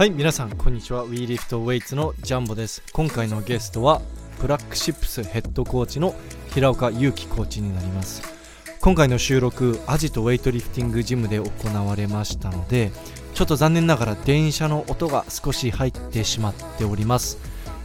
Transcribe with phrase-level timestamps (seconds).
[0.00, 1.06] はい皆さんこんにちは。
[1.06, 2.82] WeLiftWeights のジャンボです。
[2.94, 4.00] 今回のゲストは
[4.40, 6.14] ブラックシップスヘッドコーチの
[6.54, 8.22] 平岡祐希コーチになります。
[8.80, 12.92] 今回の収録アジトウェイトリフティングジムで行われましたので
[13.34, 17.36] ちょっと残念ながら電車の音が少し入ってしまっております。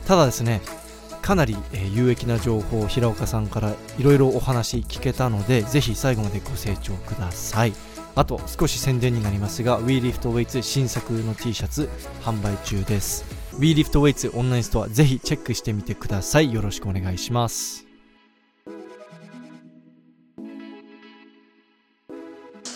[0.07, 0.61] ただですね
[1.21, 7.73] かなり、え有益な情報を平岡さんからいろいろお話聞けたのでぜひ最後までご清聴ください。
[8.17, 11.89] あと少し宣伝になりますが WeLiftWeights 新作の T シャツ
[12.23, 13.25] 販売中です。
[13.59, 16.53] WeLiftWeights オンラインストアぜひチェックしてみてください。
[16.53, 17.85] よろしくお願いします。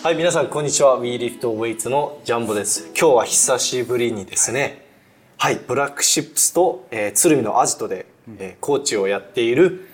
[0.04, 1.00] はい皆さんこんにちは。
[1.00, 2.88] WeLiftWeights のジャンボです。
[2.88, 4.86] 今日は久しぶりにですね
[5.38, 8.08] はいブラックシップスと、えー鶴見のアジトで、
[8.40, 9.88] えーコーチをやっている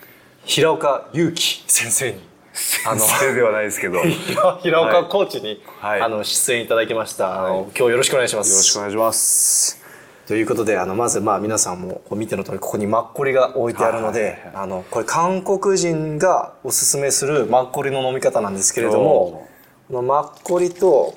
[0.44, 6.02] 平岡祐希先生に先生ではないですけど、よろし平平岡コーチに、はい。
[6.02, 8.74] あの出演いただきました、あの今日よろしくお願いします。
[8.74, 9.84] くお願いします。
[10.26, 14.52] ということであのまずまあ皆さんも見ての通りここにマッコリが置いてあるので、はいはいはい。
[14.56, 19.48] あのこれ韓国人がおすすめするマッコリの飲み方なんですけれども
[19.88, 21.14] このマッコリと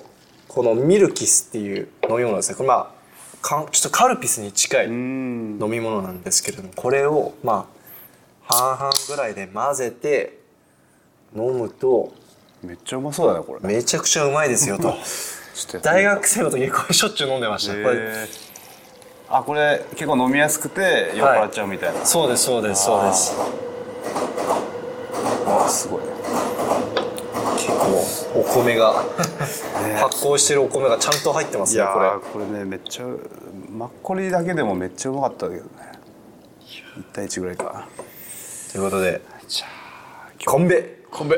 [0.48, 2.56] このミルキスっていう飲み物ですね。
[2.56, 2.98] これまあ
[3.40, 7.68] かんちょっとカルピスに近い飲み物なんですけれどもこれをま
[8.48, 10.38] あ半々ぐらいで混ぜて
[11.38, 12.12] 飲むと
[12.62, 13.60] めっちゃうまそうだね、これ。
[13.60, 14.94] めちゃくちゃうまいですよと。
[15.82, 17.74] 大学生の時これしょっちゅう飲んでました。
[19.30, 22.04] あ、これ結構飲みやすくて酔っ払っちゃうみたいな。
[22.04, 23.36] そうですそうですそうです。
[25.46, 26.00] あすごい。
[26.00, 26.06] ね。
[27.56, 28.92] 結構お米が
[30.00, 32.10] 発酵してるお米がちゃんと入ってますねこれ。
[32.32, 33.04] これね、めっちゃ、
[33.70, 35.68] マッコリだけでもめっちゃうまかったけどね。
[36.98, 37.86] 1対1ぐらいか。
[38.72, 39.66] ということでじゃ
[40.44, 41.36] コンベあ、米。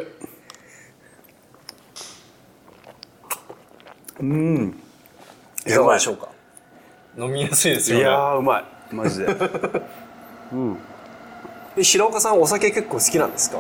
[4.21, 4.81] うん。
[5.67, 6.29] いかがでしょうか
[7.19, 8.65] 飲みやすいですいよねやー、うまい。
[8.95, 9.27] マジで。
[11.77, 13.59] え白岡さんお酒結構好きなんですか?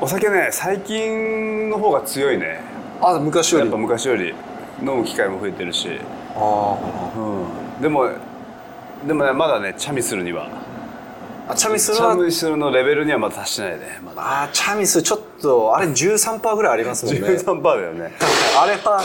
[0.00, 2.60] お酒ね、最近の方が強いね。
[3.02, 4.34] あ昔よりやっぱ昔より
[4.80, 5.88] 飲む機会も増えてるし、
[6.34, 6.76] あ
[7.16, 8.10] うん、でも
[9.06, 10.48] でもねまだねチャミスルには
[11.50, 12.14] あチャミスチは？
[12.14, 14.42] ャミスルのレベルにはまだ達してないねまだ。
[14.44, 17.20] あチャミスちょっとあれ13%ぐらいありますもんね。
[17.20, 18.12] 13%だよね。
[18.60, 19.02] あれは、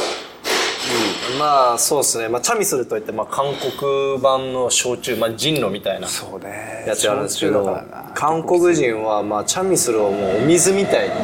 [1.40, 6.84] まあそうですね、まあ、チャミスルといって、まあ、韓国版の焼酎、まあ、ジンロみたいなそうね。
[6.88, 7.78] やつあるんですけど
[8.14, 11.16] 韓国人は、まあ、チャミスルをもうお水みたいに、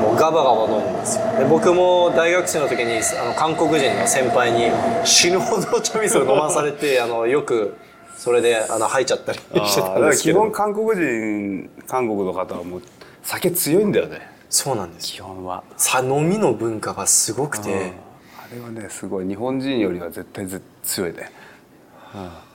[0.00, 1.24] もうガバガバ飲むんですよ。
[1.38, 4.70] で僕も大学生の時にあの韓国人の先輩に
[5.04, 7.76] 死ぬほどチャミスル飲まされてあのよく
[8.20, 10.40] それであの吐いちゃったりしてたんですけど。
[10.40, 12.82] 本韓国人韓国の方はもう
[13.22, 14.20] 酒強いんだよね。
[14.50, 15.16] そうなんです。
[15.16, 15.64] よ基本は。
[15.78, 17.92] さ飲みの文化がすごくて。
[18.38, 21.30] あれはねすごい日本人よりは絶対ず強いね。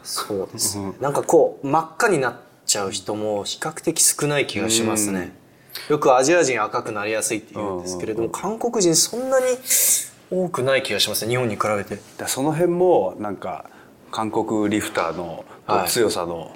[0.04, 0.78] そうです。
[0.78, 2.36] ね、なんかこう真っ赤になっ
[2.68, 5.34] ちゃう人も比較的少ない気がしますね、
[5.90, 9.46] よくアジア人赤くなりやすいって言うんですけれども、韓国人そんなに
[10.30, 11.98] 多くない気がしますね日本に比べて。
[12.18, 13.66] だその辺もなんか
[14.12, 16.52] 韓国リフターのこうはい強さの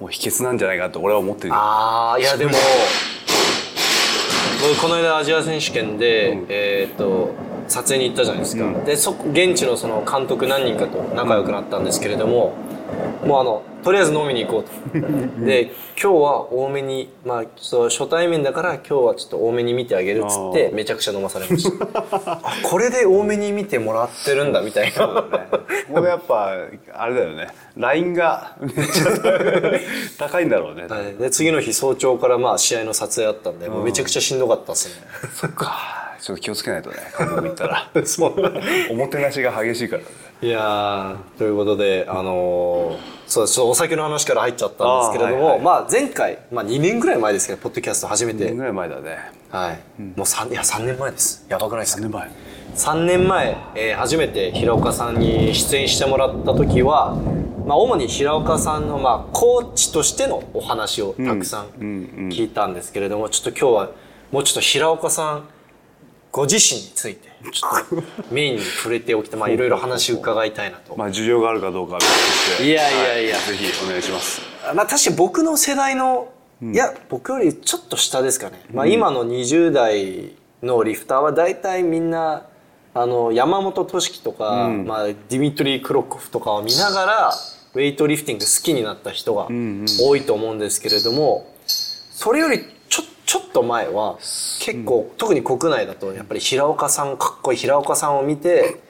[0.00, 1.48] もう秘訣なんじゃないかと俺は思ってる。
[1.48, 2.52] よああいやでも
[4.68, 7.34] 僕この間アジア選手権で、えーっと
[7.68, 12.54] 撮影に行ったじゃないですか、でそ現地のその監督何人かと仲良くなったんですけれども、
[13.24, 14.98] もうあのとりあえず飲みに行こうと。
[15.44, 21.86] で今日は多めにまあちょっと初対面だから今日はちょっと多めに見てあげるっつってめちゃくちゃ飲まされました。
[22.22, 25.24] あこれで多めに見てもらってるんだみたいな。
[25.92, 26.52] これやっぱ
[26.92, 27.48] あれだよね。
[27.76, 29.04] ラインが めっちゃ
[30.18, 31.14] 高いんだろうね、はい。
[31.14, 35.06] で次の日早朝からまあ試合の撮影あったんでもうめちゃくちゃしんどかったですね。
[35.34, 37.88] そっかちょっと気をつけないとね韓国行ったら。
[38.04, 38.34] そう。
[38.90, 40.08] おもてなしが激しいからね。
[40.42, 42.96] いやーということで、あのー
[43.28, 45.64] そうですお酒の話から入っちゃったんですけれども、はいはい。
[45.64, 49.18] まあ、前回、まあ、2年ぐらい前ですけどポッドキャスト初め2て年、ぐらい前だね。
[49.50, 50.02] はい。
[50.02, 51.44] もう3いや3年前です。
[51.48, 52.30] やばくないです3か年前。
[52.74, 57.16] 3年前、えー初めて平岡さんに出演してもらった時は、
[57.66, 61.66] まあ、主に平岡さんの、まあ、コーチとしてのお話をたくさん。
[62.30, 63.90] 聞いたんですけれども、ちょっと今日は
[64.32, 65.48] もうちょっと平岡さん
[66.36, 70.94] ご自身についてちょっとメインに触れておきてまあ いろいろ話伺いたいなと。
[70.94, 73.36] まあ需要があるかどうかは別としていやいやいや。
[73.36, 74.42] はぜひお願いします。
[74.74, 76.28] まあ確かに僕の世代の、
[76.60, 82.44] いや僕よりちょっと下ですかね、まあ、今の20代のリフターは大体みんな
[82.92, 87.34] あの山本俊樹とか、まあ、ディミトリー・クロッコフとかを見ながら
[87.74, 92.75] ウェイトリフティング好きになった人が多いと思うんですけれども、それより
[93.26, 94.16] ちょっと前は
[94.60, 98.80] 結構、特に国内だとやっぱり平岡さんかっこいい平岡さんを見て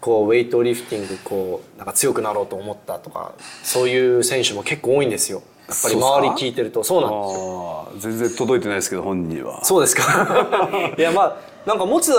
[0.00, 5.42] こうウェイトリフティングこうなんか強くなろうと思ったとかそういう選手も結構多いんですよ。
[5.68, 8.12] やっぱり周り聞いてるとそうなんですよ。
[8.12, 9.64] 全然届いてないですけど本人は。
[9.64, 10.02] そうですか？
[10.98, 11.36] いやまあ
[11.66, 12.12] なんか持田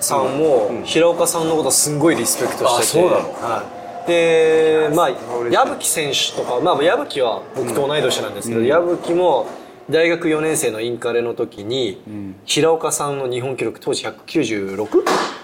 [0.00, 3.16] さんも平岡さんのことすんごいリスペクトしてて、あそうなの？
[3.18, 3.64] は
[4.06, 5.10] い、でまあ
[5.50, 9.46] 矢吹選手とか、まあ、矢吹は僕と同い年なんですけど、矢吹も
[9.90, 12.00] 大学4年生のインカレの時に、
[12.44, 14.86] 平岡さんの日本記録当時 196?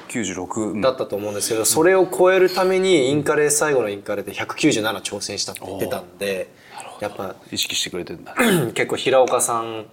[0.09, 6.49] 96うんだったと思うんですけど、それを超えるためにインカレ最後のインカレで197挑戦したって言ってたんで
[7.01, 8.35] やっぱ意識してくれてるんだ
[8.73, 9.87] 結構平岡さん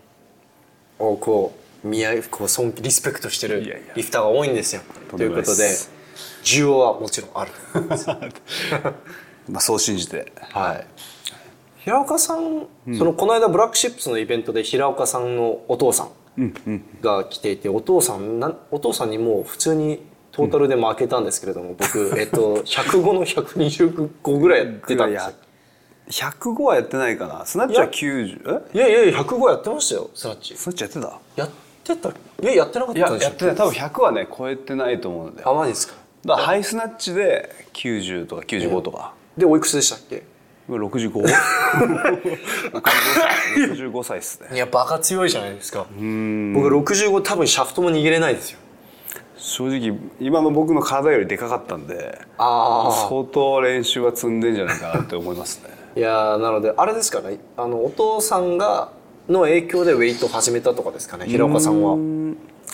[1.00, 4.82] をこう見合いこう尊敬リスペクトしてるいやいやリフターが多いんですよ。
[5.10, 5.70] とんでもないということで
[6.44, 7.52] 需要はもちろんある。
[9.50, 10.88] まあそう信じてはい。
[11.84, 16.08] 平岡さん、そのこの間ブラックシップスのイベントで平岡さんのお父さ
[16.38, 20.02] んが来ていて、お父さんなんお父さんにもう普通に
[20.32, 25.26] トータルで負けたんですけれども、僕 えっと105の125ぐらいやってたんです
[26.22, 26.30] よ。
[26.32, 27.46] 105はやってないかな。
[27.46, 28.78] スナッチは90え？
[28.78, 30.56] いやいやいや105やってましたよスナッチ。
[30.56, 31.20] スナッチやってた？
[31.36, 31.50] やっ
[31.84, 32.10] てた。
[32.10, 32.14] い
[32.46, 33.56] ややってなかっいたんでしょややってない。
[33.56, 35.50] 多分100はね超えてないと思うんだよ。
[35.50, 35.96] あマジですか。
[36.26, 40.24] だハイスナッチで90とか95とか、でおいくつでしたっけ？
[40.68, 41.12] 今 65?
[43.56, 44.56] 65歳っすね。
[44.56, 45.86] いやバカ強いじゃないですか。
[45.90, 48.60] 僕65多分シャフトも握れないですよ。
[49.38, 55.70] 正直今の僕の体よりでかかったんであ相当練習は積んでんじゃないかなって思いますね。
[56.00, 57.40] いやーなのであれですかね。
[57.58, 58.92] あのお父さんが
[59.28, 61.98] の影響でウェイトを始めたとかですかね平岡さんは。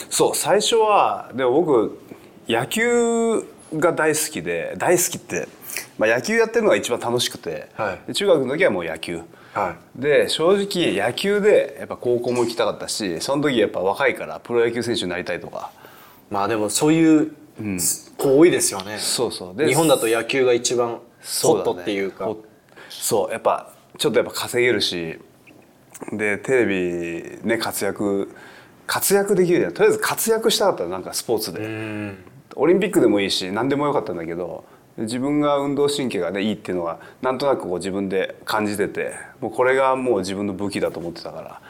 [0.09, 1.99] そう最初はでも僕
[2.47, 3.43] 野球
[3.75, 5.47] が大好きで大好きって、
[5.99, 8.07] まあ、野球やってるのが一番楽しくて、はい。
[8.07, 9.21] で中学の時はもう野球。
[9.53, 15.71] はで正直野球でやっぱ高校も行きたかったしその時やっぱ若いからプロ野球選手になりたいとか。
[16.29, 17.31] まあでもそういう
[18.17, 19.55] 子多いですよね、そうそう。
[19.55, 20.99] で日本だと野球が一番
[21.43, 22.25] ホットっていうか。
[22.25, 22.37] ほ
[22.89, 25.19] そうやっぱちょっとやっぱ稼げるし
[26.13, 28.33] でテレビね活躍
[28.87, 29.73] 活躍できるじゃん。
[29.73, 32.39] とりあえず活躍したかったらなんかスポーツで。
[32.55, 34.63] オリンピックでもいいし何でもよかったんだけど
[34.99, 41.61] 自分が運動神経がねいいっていうのはなんとなくこう自分で感じててもうこれがもう自分の武器だと思ってたから。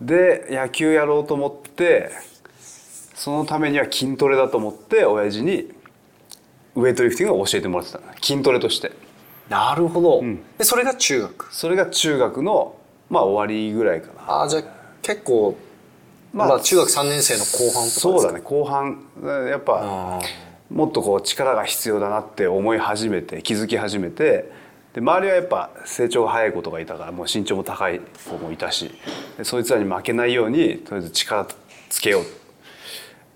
[0.00, 2.10] で野球やろうと思って
[3.14, 5.72] そのためには筋トレだと思って親父に
[6.74, 8.04] ウエイトリフティングを教えてもらってたの。
[8.20, 8.92] 筋トレとして。
[9.48, 10.22] なるほど、
[10.58, 11.54] でそれが中学。
[11.54, 12.76] それが中学の
[13.08, 14.22] まあ終わりぐらいかな。
[14.26, 14.62] ああじゃあ
[15.02, 15.56] 結構
[16.32, 18.40] まあ、まあ中学3年生の後半とかそうだね。
[18.42, 19.04] 後半。
[19.48, 20.20] やっぱあ
[20.70, 24.50] もっとこう力が必要だなって思い始めて気づき始めて
[24.94, 28.90] で周りはやっぱ成長が早い子とかいたからもう身長も高い子もいたし
[29.36, 31.46] でそいつらに負けないようにとりあえず力
[31.88, 32.24] つけよう。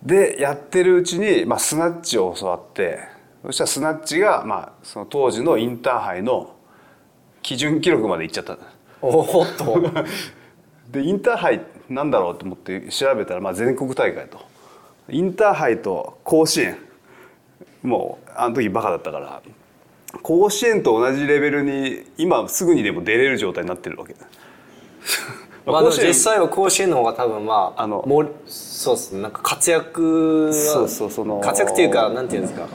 [0.03, 3.01] でやってるうちに、まあ、スナッチを教わって
[3.43, 6.55] そしたらスナッチが、まあ、その当時のインターハイの
[7.43, 8.59] 基準記録までいっちゃった。
[9.01, 9.81] おおっと。
[10.91, 14.41] でインターハイなんだろうと思って調べたら、まあ、全国大会と。
[15.09, 16.79] インターハイと甲子園
[17.83, 19.43] もうあの時バカだったから
[20.23, 24.15] 甲子園と同じレベルに今すぐにでも出れる状態になってるわけ。
[25.73, 29.23] まあ実際は甲子園の方が多分まああのもうそうですね。
[29.23, 32.67] なんか活躍はそうそうその活躍っていうかなんていうんですか。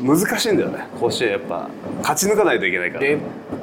[0.00, 0.86] 難しいんだよね。
[1.00, 1.68] 甲子園やっぱ
[1.98, 3.00] 勝ち抜かないといけないから。
[3.00, 3.18] で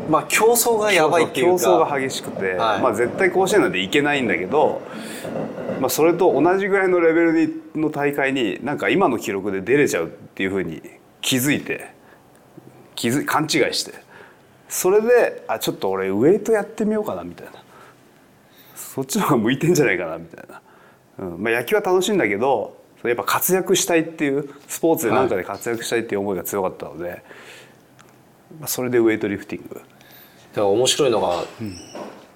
[0.10, 1.64] まあ競争がやばいっていうか。
[1.64, 2.82] 競争が激しくて、はい。
[2.82, 4.82] まあ、絶対甲子園なんていけないんだけど、
[5.80, 10.82] まあ、それと同じぐらいのレベルにの大会になんか今の記録で出れちゃうっていうふうに
[11.22, 11.94] 気づいて
[12.96, 14.10] 気づ勘違いして。
[14.72, 17.59] それであちょっと俺ウエイトやってみようかなみたいな
[19.00, 20.62] そっちの方が向いてんじゃないかなみたいな、
[21.20, 21.44] うん。
[21.44, 27.24] まあ、野球は楽しいんだけどやっぱ活躍したいっていうスポーツで何かで活躍したいっていう思いが強かったので、
[28.60, 29.76] まあ、それでウエイトリフティング。
[29.76, 29.86] だか
[30.56, 31.46] ら面白いのが、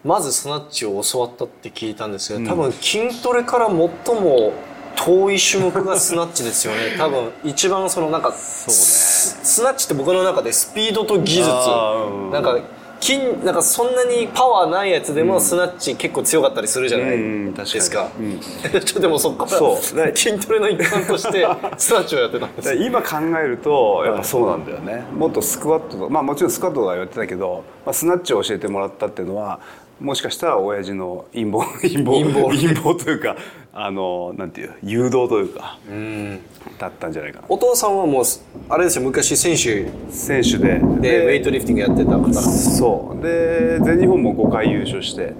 [0.06, 4.54] まずスナッチを教わったって聞いたんですけど、多分筋トレから最も
[4.96, 6.96] 遠い種目がスナッチですよね。
[6.98, 11.50] 多分一番そのなんかススナッチって僕の中でスピードと技術。
[11.50, 12.32] うん。
[12.32, 12.58] なんか
[13.04, 17.18] 筋なんかそんなにパワーないやつでもスナッチ結構強かったりするじゃない？
[17.54, 18.10] ですか？
[18.18, 18.40] うん。
[18.40, 19.98] ちょっとでもそこからそう。
[19.98, 21.46] ね 筋トレの一環として
[21.78, 22.70] スナッチをやってたんです。
[22.78, 25.06] で今考えるとやっぱそうなんだよね。
[25.16, 29.60] もっとスクワットとまあもちろんスクワットはやってたけど、まあ、スナッチを教えてもらったっていうのは
[30.04, 32.94] もしかしたら親父の陰謀陰謀 陰謀。
[32.96, 33.38] というか
[33.74, 36.40] あのなんていう誘導というかうん。
[36.78, 37.46] だったんじゃないかな。
[37.48, 38.24] お父さんはもう
[38.68, 39.88] あれですよ昔選手。
[40.10, 40.82] 選手で。
[41.00, 43.24] でウェイトリフティングやってた方そう。
[43.24, 45.34] で全日本も5回優勝して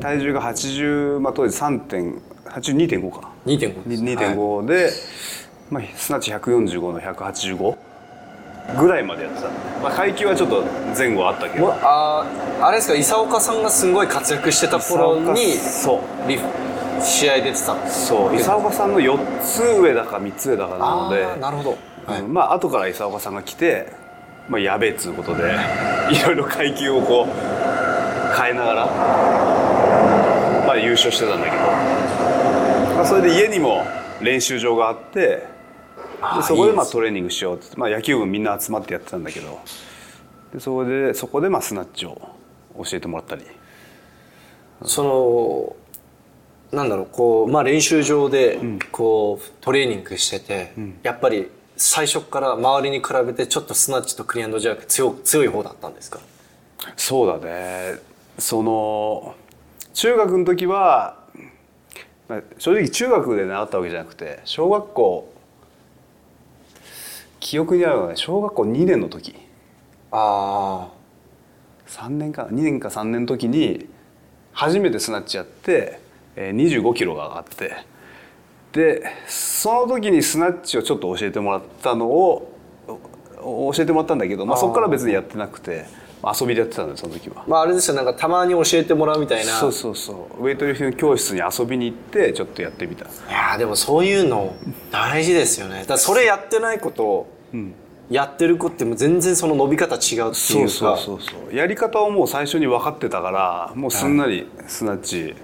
[0.00, 3.52] 体重が80、まあ、当時3.82.5かな。
[3.52, 4.02] 2.5です。
[4.02, 4.90] 2.5で、
[5.70, 7.76] まあ、すなわち145の185
[8.74, 9.48] ぐらいまでやってた、
[9.82, 10.64] まあ、階級はちょっと
[10.96, 11.72] 前後あったけど。
[11.82, 12.24] あ
[12.60, 12.94] あれですか？
[12.96, 16.28] 伊岡さんがすごい活躍してた頃にそう。
[16.28, 16.40] リ
[17.00, 17.86] 試合出てた。
[17.88, 18.36] そう。
[18.36, 21.40] 伊岡さんの4つ上だか3つ上だかなので。
[21.40, 23.92] なるほど、はい、まあ後から伊岡さんが来て、
[24.48, 25.42] まあ、やべえっつうことで
[26.10, 28.86] いろいろ階級をこう変えながら、
[30.66, 31.62] まあ、優勝してたんだけど、
[32.96, 33.84] まあ、それで家にも
[34.20, 35.46] 練習場があって
[36.36, 39.60] でそこでまあトレーニングしようって、まあ、野球部みんな集まってやってたんだけど
[40.52, 42.20] でそこでそこでまあスナッチを
[42.76, 43.42] 教えてもらったり。
[44.84, 45.02] そ
[46.70, 48.58] のなんだろうこう、まあ、練習場で
[48.92, 56.20] こう、トレーニングしてて、やっぱり最初から周りに比べてちょっとスナッチとクリアンドジャーク強強い方だったんですか？
[56.96, 58.00] そうだね。
[58.38, 59.34] その
[59.94, 61.24] 中学の時は、
[62.28, 65.32] まあ、正直中学で習ったわけじゃなくて小学校
[67.46, 69.36] 記憶にあるのはね小学校2年の時。
[70.10, 70.92] ああ
[71.86, 73.86] 3年か2年か3年の時に
[74.52, 76.00] 初めてスナッチやって
[76.34, 77.76] 2 5キロが上がって。
[78.72, 82.52] でその時にスナッチをちょっと教えてもらったのを
[83.38, 85.86] 教えてもらったんだけどまあ、そこから別にやってなくて
[86.24, 87.44] 遊びでやってたんだよその時は。
[87.46, 87.94] まああれですよ。
[87.94, 89.52] なんかたまに教えてもらうみたいな。
[89.52, 90.42] そうそうそう。
[90.42, 93.04] ウェイトリフティング教室に遊びに行ってちょっとやってみた。
[93.04, 94.56] いやでもそういうの
[94.90, 95.84] 大事ですよね。
[95.86, 97.35] だそれやってないことを
[98.10, 100.32] やってる子っても全然その伸び方違うっていうか。
[100.34, 101.54] そうそうそうそう。
[101.56, 105.34] やり方をもう最初に分かってたからもうすんなりスナッチ、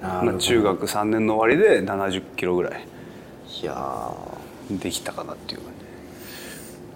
[0.00, 2.84] まあ、中学3年の終わりで70キロぐらい
[3.60, 4.10] いや
[4.70, 5.72] できたかなっていう感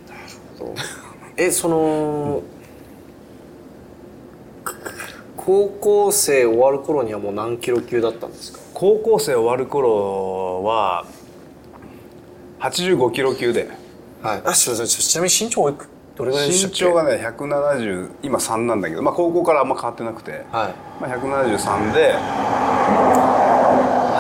[0.08, 0.12] じ。
[0.12, 0.22] なる
[0.58, 0.74] ほど。
[1.38, 2.42] えその、
[5.36, 8.58] 高校生終わる頃にはもう何キロ級だったんですか？
[8.74, 11.04] 高校生終わる頃は
[12.60, 13.68] 85キロ級で
[14.26, 14.42] はい。
[14.44, 15.72] あちなみに身長は
[16.16, 20.42] どれぐらいでした身長がね170今3なんだけど、まあ、高校からあんま変わってなくて、はい。
[21.00, 22.14] まあ、173で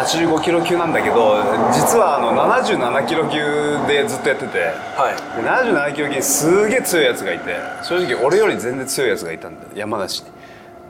[0.06, 3.38] 85キロ級なんだけど実はあの77キロ級
[3.88, 4.58] でずっとやってて、
[4.96, 5.48] はい、で
[5.82, 10.30] 77キロ級にすげえ強いやつがいて正直俺より全然強いやつがいたんだ山梨に。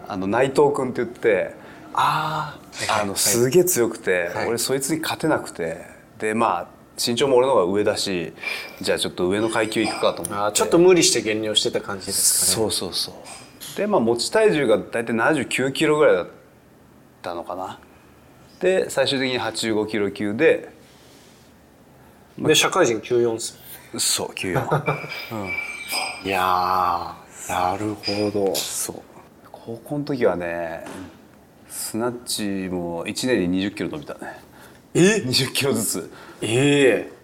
[0.08, 1.54] あの内藤君って言って
[1.94, 2.58] あ
[2.90, 5.96] あのすげえ強くて、はい、俺そいつに勝てなくて。
[6.18, 8.32] でまあ身長も俺の方が上だし
[8.80, 10.56] じゃあちょっと上の階級行くかと思って。
[10.56, 12.62] ちょっと無理して減量してた感じですかね。
[12.62, 13.76] そうそうそう。
[13.76, 16.28] でまあ持ち体重が大体79キロぐらいだっ
[17.22, 17.78] たのかな。
[18.60, 20.74] で最終的に85キロ級で。
[22.38, 23.58] で社会人94っす
[23.98, 24.96] そう94、
[25.32, 27.14] うん、いや
[27.48, 28.54] なるほど。
[28.54, 28.96] そう。
[29.50, 30.84] 高校の時はね
[31.68, 34.38] スナッチも1年に20キロ伸びたね
[34.98, 36.10] え？20キロずつ。
[36.42, 37.16] ええ。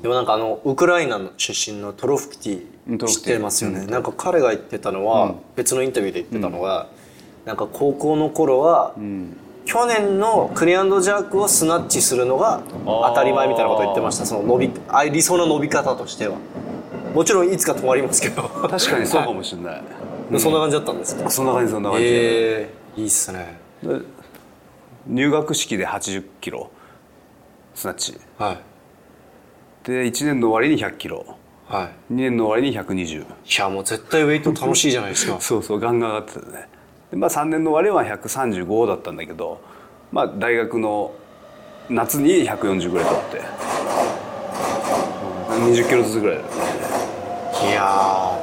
[0.00, 6.88] でもなんかあのウクライナの出身のトロフキティ知ってますよね、うん、なんか彼が言ってたのは、うん、別のインタビューで言ってたのが、
[7.44, 8.94] うん、なんか高校の頃は、
[9.64, 14.26] 去年のクリアンドジャークをスナッチするのが当たり前みたいなことを言ってました。
[14.26, 16.36] その伸びあ理想の伸び方としては。
[17.14, 18.42] もちろんいつか止まりますけど。
[18.42, 19.82] 確かにそうかもしれない、
[20.40, 21.30] そんな感じだったんですか？
[21.30, 22.06] そんな感じそんな感じ。
[22.06, 22.74] ええ。
[22.96, 23.60] ー、いいっすね
[25.06, 26.70] 入学式で80キロ。
[27.74, 28.58] スナッチはい。
[29.84, 31.38] で1年の終わりに100キロ。
[31.68, 32.12] はい。
[32.12, 33.26] 2年の終わりに120い
[33.58, 35.38] やもう絶対ウェイト楽しいじゃないですか。
[35.40, 36.68] そうそうガンガン上がってたね。
[37.10, 39.60] で、まあ、3年の終わりは135だったんだけど
[40.10, 41.12] まあ大学の
[41.88, 43.42] 夏に140ぐらい取って。
[45.52, 46.52] 20キロずつぐらいだよね。
[47.70, 48.38] いや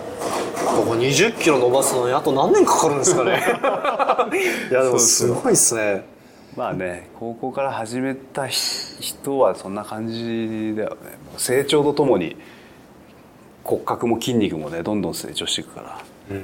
[0.55, 3.43] ここ20キロ伸ばすのにあと何年かかるんですかね。
[4.71, 6.18] いやでもすごいっすね
[6.55, 11.17] まあね高校から始めた人はそんな感じだよね。
[11.37, 12.35] 成長とともに
[13.63, 16.01] 骨格も筋肉もねどんどん成長していくから、
[16.31, 16.43] うん、うん、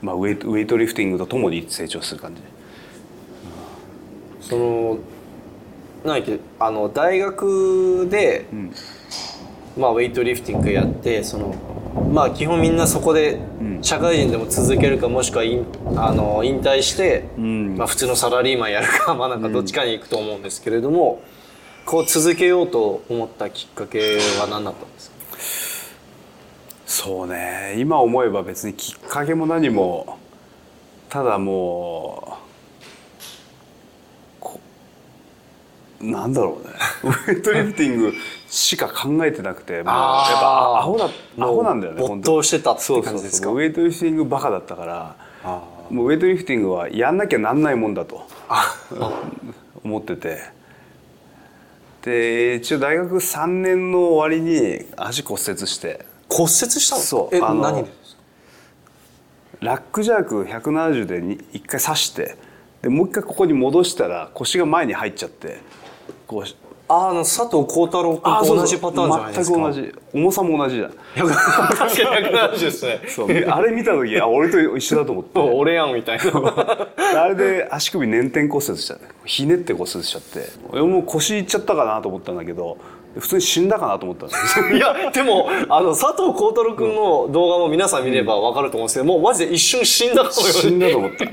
[0.00, 2.42] まあウェイトウェイトリフティングとともに成長する感じ、
[4.40, 4.98] うん、その
[6.04, 8.72] 何けあの大学で、うん、
[9.76, 11.54] まあウェイトリフティングやってその
[12.00, 13.38] まあ基本みんなそこで
[13.82, 15.64] 社会人でも続けるかもしくは引
[15.96, 21.22] あの引退して、うん、まあ、普通のサラリーマンやるかまあなんかどっちかに行くと思うんですけれども、
[21.80, 25.16] うん、こう続けようと思ったきっかけは何だったんですか？
[26.86, 27.76] そうね。
[27.78, 30.18] 今思えば別にきっかけも何も
[31.08, 32.47] ただもう
[36.00, 36.74] なんだろうね。
[37.04, 38.12] ウェイトリフティング
[38.48, 41.08] しか考えてなくてもうやっぱアホだ
[41.40, 43.50] アホなんだよね没頭してたって感じですか？
[43.50, 45.16] ウェイトリフティングバカだったから
[45.90, 48.22] もうウェイトリフティングはやんなきゃなんないもんだと。
[49.84, 50.38] 思ってて。
[52.02, 56.06] で一応大学3年の終わりに足骨折して。
[56.28, 57.02] 骨折したの？
[57.02, 57.36] そう。
[57.36, 57.90] えあの何で
[59.60, 62.36] ラックジャーク170でに一回刺して。
[62.82, 65.58] でもう一回ここに戻したら腰が前に入っちゃって
[66.26, 66.44] こう
[66.90, 69.56] ああの佐藤幸太郎君と同じパターンじゃないですか。
[69.56, 69.94] 全く同じ。
[70.14, 71.28] 重さも同じじゃん100
[71.76, 73.30] 確かに170ですねそう。
[73.30, 75.38] あれ見た時あ俺と一緒だと思って。
[75.52, 76.22] 俺やんみたいな。
[77.22, 79.04] あれで足首捻転骨折しちゃって。
[79.26, 80.48] ひねって骨折しちゃって。
[80.70, 82.78] 俺も腰いっちゃったかなと思ったんだけど
[83.18, 84.68] 普通に死んだかなと思ったんですよ。
[84.72, 91.24] いやでもあの佐藤幸太郎君の動画も皆さん見れば分かると思うんですけどもうマジで一瞬死んだかのよ死うんにだと思った。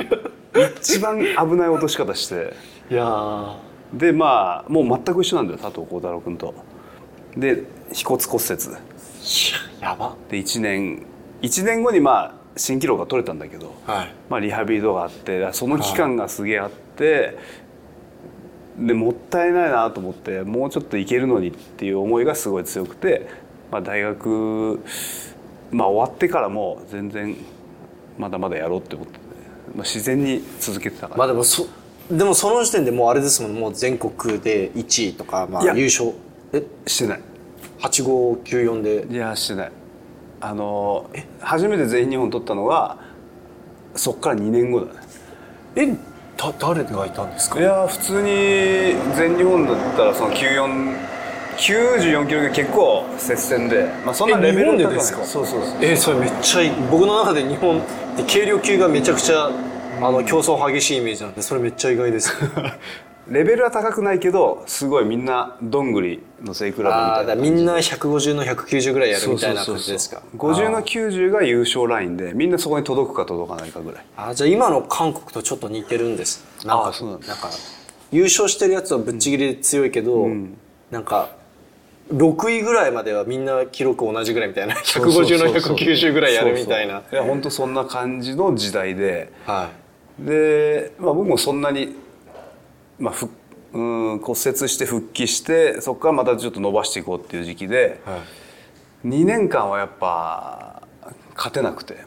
[0.81, 2.53] 一番危ない落とし方して。
[2.91, 6.53] いやーでまあもう全く一緒なんだよ佐藤幸太郎君と。
[7.37, 7.63] で
[7.93, 8.61] 腓骨骨折。
[9.81, 10.15] やば。
[10.29, 11.05] で1年
[11.41, 14.13] 1年後にまあ新記録が取れたんだけど、はい。
[14.29, 17.37] まあ、リハビリとかあってその期間がすげえあって、
[18.77, 23.27] でもったいないなと思ってもうちょっといけるのにっていう思いがすごい強くて、
[23.71, 24.81] まあ、大学、
[25.71, 27.35] まあ、終わってからも全然
[28.17, 29.19] まだまだやろうって思ってて、
[29.75, 31.67] まあ、自然に続けてたから、まあでもそ
[32.11, 33.53] でもその時点でもうあれですもん。
[33.55, 36.11] もう全国で1位とか、まあ、優勝。
[36.53, 36.63] え？
[36.85, 37.21] してない。
[37.79, 39.71] 8594でいやしてない
[40.41, 41.09] あの
[41.39, 42.97] 初めて全日本取ったのが
[43.95, 44.99] そっから2年後だね。
[45.75, 45.87] え
[46.37, 47.59] だ誰がいたんですか？
[47.59, 48.27] いや普通に
[49.15, 50.95] 全日本だったらその94
[51.57, 55.23] 94キロが結構接戦で、まあ、そんなレベルでですか？
[55.25, 55.77] そうそうそう。
[55.81, 56.71] えそれめっちゃいい。
[56.91, 57.81] 僕の中で日本っ
[58.17, 59.49] て軽量級がめちゃくちゃ
[60.01, 62.31] あの競争激しいイメージなんでそれめっちゃ意外です。
[63.27, 70.21] レベルは高くないけどすごいみんなどんぐりの背比べみああたいなみんな150の190ぐらいやるみたいな感じですか。
[70.37, 74.05] 50の90が優勝ラインでみんなそこに届くか届かないかぐらい。
[74.15, 76.45] あーじゃあ今の韓国とちょっと似てるんです。
[76.65, 77.49] なんかあーそうなんだなんか
[78.11, 80.27] 優勝してるやつはぶっちぎりで強いけど、
[80.91, 81.29] なんか
[82.13, 86.95] 6位ぐらいまではみんな記録同じぐらいみたいな150の190ぐらいやるみたいな。
[86.95, 89.69] そうそういや本当そんな感じの時代では
[90.19, 91.95] で、まあ、僕もそんなに、
[92.99, 93.29] まあ、ふ
[93.73, 93.77] う
[94.15, 94.37] ん骨折
[94.69, 98.21] して復帰してそこからまたちょっと伸ばしていこうっていう時期で、い、はい。
[99.07, 100.83] 2年間はやっぱ
[101.35, 101.97] 勝てなくて。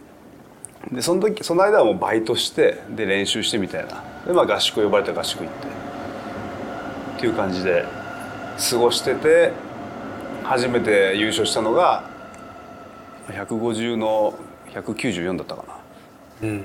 [0.92, 4.02] でその時その間はもうバイトしてで練習してみたいな。
[4.26, 5.66] で、まあ、合宿呼ばれた合宿行って
[7.18, 7.84] っていう感じで
[8.70, 9.52] 過ごしてて
[10.44, 12.08] 初めて優勝したのが
[13.28, 14.34] 150の
[14.72, 15.77] 194だったかな。
[16.42, 16.64] うん。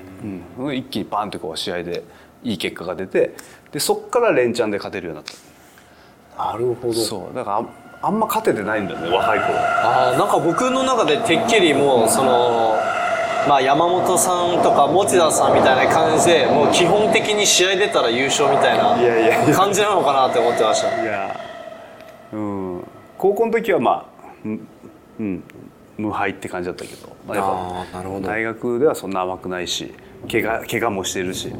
[0.59, 2.03] うん、一気にバンってこう試合で
[2.43, 3.35] いい結果が出て
[3.71, 6.93] でそっから連チャンで勝てるようになっなるほど。
[6.93, 7.35] たそう。
[7.35, 7.69] だからあん
[8.01, 9.53] あんま勝ててないんだよね若い頃。
[9.57, 12.75] ああなんか僕の中でてっきりもうその
[13.47, 19.55] まあ山本さんとか持田さんみたいな感じでもう基本的に試合出たら優勝みたいないやいやいや。
[19.55, 21.03] 感じなのかなって思ってました。
[21.03, 21.39] いや。
[22.33, 22.83] うん。
[23.17, 24.05] 高校の時はまあ
[24.43, 24.67] うん、
[25.19, 25.43] うん、
[25.97, 28.21] 無敗って感じだったけど、まあ、やっあーなるほど。
[28.21, 29.93] ぱ大学ではそんな甘くないし
[30.31, 31.51] 怪我怪我もしてるし。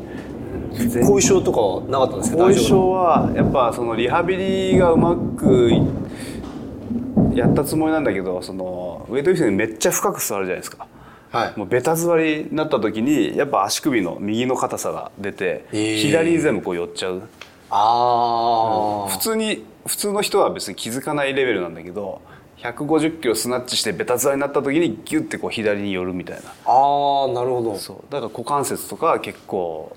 [1.06, 2.44] 後遺症とかはなかったんですか？
[2.44, 10.88] 後遺症はやっぱそのリハビリがうまくいやったつもりなんだけどそのウェイトリフティングめっちゃ深く座るじゃないですか。
[11.32, 11.54] はい。
[11.60, 15.98] もうベタ座りになった時にやっぱ足首の右の硬さが出て、えー。
[16.02, 17.22] 左に全部こう寄っちゃう。
[17.70, 22.22] ああ普通に普通の人は別に気づかないレベルなんだけど
[22.64, 26.44] 150キロスナッチしてベタ座りになった時にギュッてこう左に寄るみたいな。
[26.66, 27.78] ああなるほど。
[27.78, 27.98] そう。
[28.10, 29.96] だから股関節とかは結構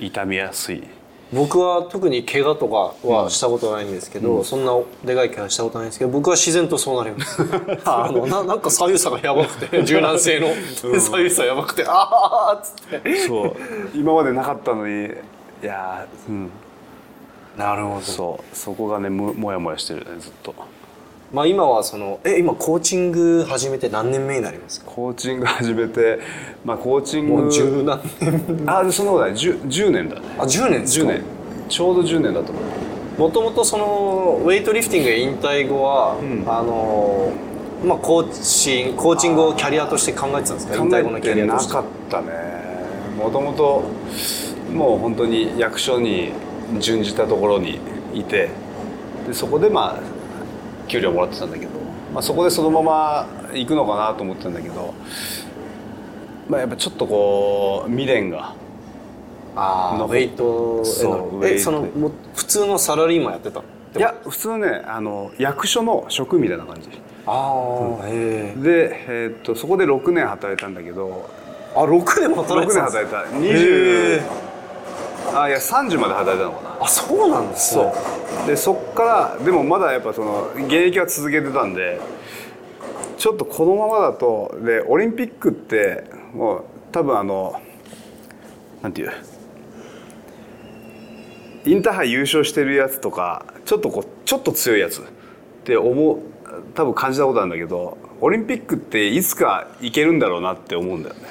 [0.00, 0.82] 痛みやすい。
[1.32, 4.72] 僕は特に怪我とかはしたことないんですけど、そんな
[5.04, 7.42] でかい怪我したことないんですけど僕は自然とそうなります。
[7.84, 10.48] あのななんか左右差がやばくて 柔軟性の。
[11.00, 13.16] 左右差やばくてああっつって。
[13.28, 13.56] そう。
[13.94, 15.10] 今までなかったのにい
[15.62, 16.50] やーうん。
[17.56, 18.00] なるほど。
[18.02, 18.56] そう。
[18.56, 20.52] そこがねももやもやしてるねずっと
[21.32, 24.90] まあ今はそのえ今コーチング始めて何年目になりますか？
[24.90, 26.20] コーチング始めて
[26.64, 30.22] まあコーチングもう十何年あそのことない 10, 10年だね。
[30.38, 31.22] あ10年です10か年。
[31.68, 33.20] ちょうど10年だと思う。
[33.20, 37.32] もともとそのウェイトリフティング引退後は、あの
[37.84, 40.76] まあコーチンコーチングをキャリアとして考えてたんですか？
[40.76, 42.28] 引退後のキャリアとしてなかったね。
[43.18, 43.82] もともと
[44.72, 46.32] もう本当に役所に
[46.78, 47.80] 準じたところに
[48.14, 48.48] いて。
[49.26, 50.15] でそこでまあ
[50.88, 51.72] 給料もらってたんだけど、
[52.12, 54.94] まあ、そこでそのまま行くのかなと思ってたんだけど、
[56.48, 58.54] まあ、やっぱちょっとこう未練が。
[59.56, 60.82] のあーウェイト
[61.46, 63.60] えそのもう普通のサラリーマンやってた？
[63.96, 66.90] いや普通ねあの役所の職みたいな感じ。
[67.26, 71.30] ああへえで、えーっとそこで6年働いたんだけど。
[71.74, 73.22] あ6年も6働いてたんです年働いた。
[73.38, 74.20] へ
[75.32, 77.92] 20あいや30まで働いたのかなあそうなんですね。
[78.46, 82.00] でそっからでもまだやっぱその現役は続けてたんで
[83.18, 87.60] ちょっとこのままだとでオリンピックってもう多分あの
[88.82, 89.12] なんていう
[91.64, 95.04] インターハイ優勝してるやつとかちょっとこうちょっと強いやつっ
[95.64, 96.18] て思う
[96.74, 101.22] 多分感じたことあるんだけどオリンピックっていつか行けるんだろうなって思うんだよね。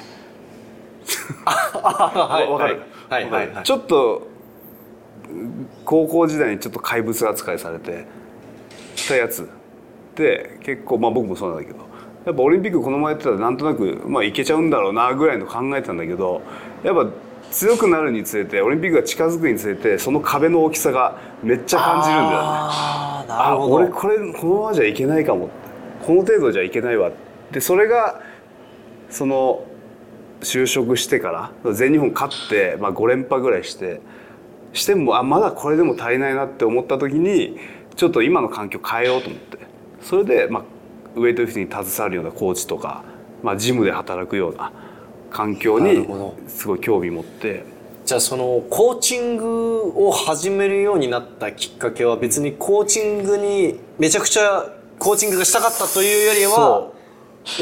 [1.44, 3.64] はいわかる、はいはいはいはい。
[3.64, 4.35] ちょっと
[5.84, 8.06] 高校時代にちょっと怪物扱いされて
[9.08, 9.48] たやつ。
[10.14, 11.86] で結構まあ僕もそうなんだけど。
[12.24, 16.42] やっぱオリンピックこのままやってたらなんとなくまあいけちゃうんだろうなぐらいの考えてたんだけど
[16.82, 17.08] やっぱ
[17.52, 22.36] 強くなるにつれてオリンピックが近づくにつれてその壁の大きさがめっちゃ感じるんだよね。
[22.36, 23.74] ああなあるほど。
[23.74, 25.50] 俺これこのままじゃいけないかも。
[26.04, 27.10] この程度じゃいけないわ。
[27.52, 28.20] でそれが
[29.08, 29.64] その
[30.40, 34.00] 就職してから全日本勝って、まあ、5連覇ぐらいして
[34.76, 37.58] してもあまだこれでも足りないなって思った時に
[37.96, 39.58] ちょっと今の環境変えようと思って。
[40.02, 40.64] それで、まあ、
[41.16, 43.02] ウェイトリフティングに携わるようなコーチとか、
[43.42, 44.72] まあ、ジムで働くような
[45.30, 46.06] 環境に
[46.46, 47.64] すごい興味持って。
[48.04, 54.64] じゃあそのコーチングを始めるようになったきっかけは別にコーチングにめちゃくちゃ
[55.00, 56.92] コーチングがしたかったというよりは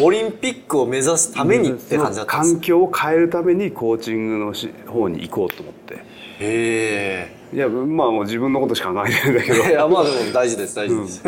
[0.02, 5.48] オリンピックを目指すためにって感じだったんです環境を変えるためにコーチングのし方に行こう。
[5.48, 6.04] と思って
[6.40, 9.64] へいやまあもう自分のことしか考えてないんだけど。
[9.64, 11.22] え いやまあでも大事です大事です、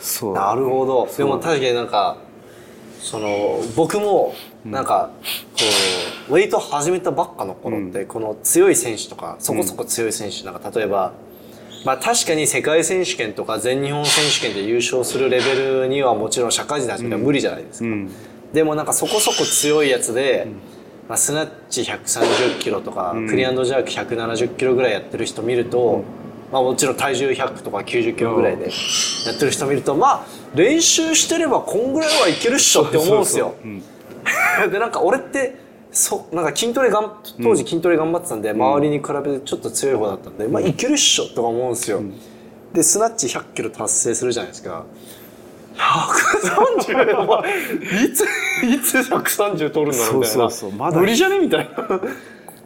[0.18, 0.34] そう。
[0.34, 1.08] なるほど。
[1.16, 2.16] でも確かになんか
[3.00, 5.64] その僕もなんかこ
[6.30, 11.12] うウェイト始めたばっかの頃ってこの強い選手とかそこそこ強い選手なんか例えば
[11.84, 18.10] まあ確かに世界選手権とか全日本選手権で優勝するレベルにはもちろん社会人たら無理じゃないですか、うん。
[18.52, 20.48] でもなんかそこそこ強いやつで、
[21.08, 26.02] まあ、スナッチ130キロとか、クリアンドジャーク170キロぐらいやってる人見ると、
[26.52, 33.54] まあ、もちろん体重100とか90キロぐらいでやってる人見るとまあ練習してればこんぐらいはいけるっしょって思うんですよ。
[34.70, 35.56] でなんか俺って
[35.90, 42.00] そなんか筋トレがん当時筋トレ頑張ってたんで、周りに比べてちょっと強い方だったんで、まあいけるっしょとか思うんですよ。
[42.72, 44.84] でスナッチ100キロ達成するじゃないですか。
[45.76, 48.22] 130お前いつ
[48.64, 50.46] いつ130取るんだろうみたいな。
[50.46, 50.98] そうそうそうまだ。
[50.98, 52.00] 無理じゃねみたいな。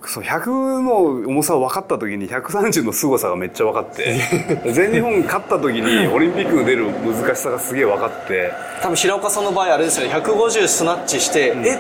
[0.03, 0.97] そう100の
[1.29, 4.63] 重さを分かった時に130の凄さがめっちゃ分かって。
[4.73, 8.53] 全日本勝った時にオリンピックに出る難しさがすげえ分かって。
[8.81, 10.15] 多分平岡さんの場合あれですよね。
[10.15, 11.79] 150スナッチして、え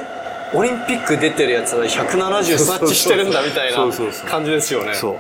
[0.53, 3.79] オリンピック出てるやつは170スナッチしてるんだみたいな
[4.29, 4.95] 感じですよね。
[4.95, 5.13] そう。
[5.13, 5.17] い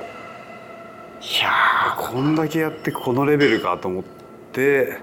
[1.40, 4.02] やーこんだけやってこのレベルかと思っ
[4.52, 4.98] て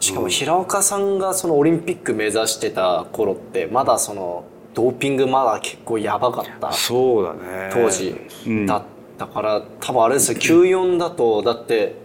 [0.00, 7.70] しかも平岡さんがそのオリンピック目指してた頃ってまだそのドーピングまだ結構やばかったそうだね。
[7.72, 8.14] 当時
[8.46, 8.82] うんだっ
[9.18, 11.96] たから、多分あれですよ94だとだって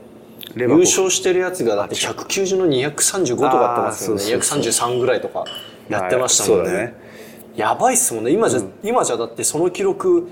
[0.55, 4.23] 優勝してるやつがだって190の235とかやってますよね。
[4.23, 5.45] あーそうそう233ぐらいとか
[5.89, 6.95] やってましたもんね。
[7.55, 8.31] やばいっすもんね。
[8.31, 10.27] 今じゃ、今じゃだってその記録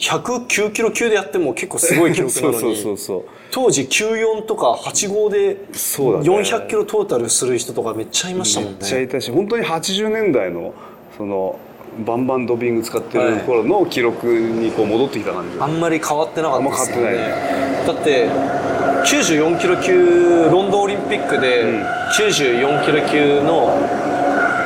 [0.00, 2.58] 109キロ級でやっても結構すごい記録なのに。
[2.60, 6.24] そうそうそう当時94とか85でそうだね。
[6.24, 10.72] 400キロトータルする人とかめっちゃいましたもんめっちゃねいたし本当に80年代の
[11.16, 11.58] その
[12.06, 17.08] バンバンドーピング使ってる頃の記録にこう戻ってきた感じあんまり変わってなかったですよね。
[17.08, 18.28] あんまだって
[19.04, 21.64] 94キロ級ロンドンオリンピックで
[22.16, 23.76] 94キロ級の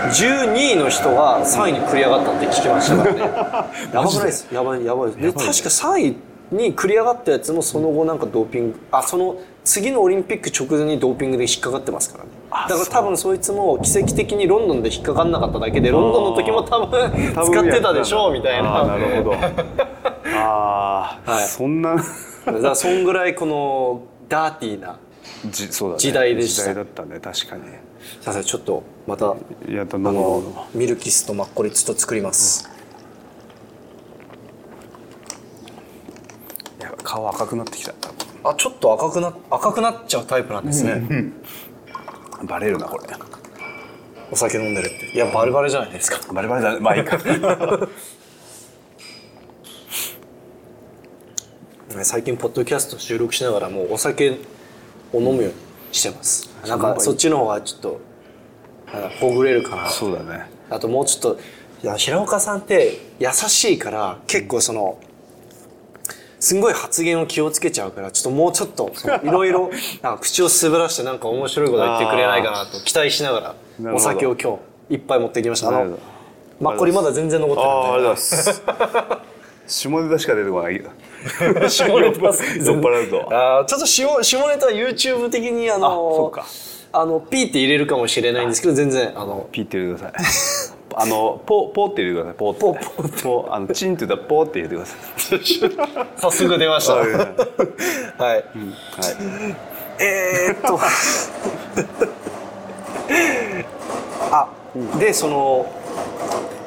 [0.09, 3.21] 12位の人が3位に繰り上がったって聞きましたからね。
[3.93, 4.49] やばくないです？
[4.55, 5.19] やばいやばいです。
[5.21, 6.17] で確か3位
[6.53, 12.31] に繰り上がったやつもその後なんかドーピングあその次のオリンピック直前にドーピングで引っかかってますからね。
[12.69, 18.85] だから多分そいつも奇跡的にロンドンで引っかかんなかっただけでロンドンの時も多分使ってたでしょうみたいな。
[18.87, 19.35] なるほど。
[20.37, 21.45] ああ、はい。
[21.47, 21.97] そんな。
[22.62, 24.99] だそんぐらいこのダーティーな
[25.51, 26.62] 時代でした。
[26.62, 27.62] 時代だったね確かに
[28.21, 29.35] さあちょっとまた
[29.69, 32.71] いやだあのミルキスとマッコリちょっと作ります、
[36.81, 37.93] いや顔赤くなってきた。
[38.45, 41.33] あちょっと赤くな赤くなっちゃうタイプなんですね、
[42.45, 43.05] バレるなこれ。
[44.31, 45.07] お酒飲んでるって。
[45.14, 46.33] いやバレバレじゃないですか。
[46.33, 47.19] バレバレだねまあいいか。
[52.03, 54.38] 最近ポッドキャスト収録しながらもうお酒
[55.12, 55.63] を飲むように
[55.94, 56.50] してます。
[56.66, 58.00] なんかそっちの方がちょっと
[58.92, 59.88] あほぐれるかな。
[59.88, 60.46] そうだね。
[60.70, 61.37] あともうちょっ
[61.83, 64.98] と平岡さんって優しいから結構その
[66.40, 69.70] すんごい発言を気をつけちゃうからちょっともうちょっといろいろ
[70.20, 75.68] 口を滑らしてなんか面白いこと言ってくれないかなと期待しながらお酒を今日一杯持ってきました。
[75.68, 75.98] あの
[76.61, 77.76] マッコリまだ全然残ってるんで。
[77.76, 79.34] ああありがとうございます
[79.66, 80.90] 下ネタしか出てこないけど
[81.68, 81.98] 下ネタ。
[82.00, 83.29] 酔っ払うと。
[83.31, 86.46] あーちょっと下下ネタは YouTube 的にあのあそうか。
[86.92, 90.74] あのピーって入れるかもしれないんですけど全然あのピーって入れてください。
[90.96, 92.35] あのポポって入れてください。
[92.38, 92.61] ポって。
[92.61, 93.03] ポ
[93.42, 94.96] ポあのチンって言ったらポって入れてくださ
[95.35, 95.40] い。
[96.18, 96.94] 早速出ました。
[96.94, 97.09] はい。
[97.16, 97.24] はい。
[98.18, 98.44] はい。
[99.98, 100.79] えー、っと。
[104.31, 104.48] あ
[104.98, 105.66] でその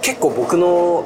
[0.02, 1.06] 結構僕の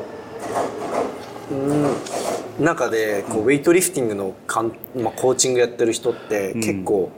[1.51, 2.63] うん。
[2.63, 7.11] 中でこうウェイトリフティングのかん、まあ、コーチングやってる人って結構、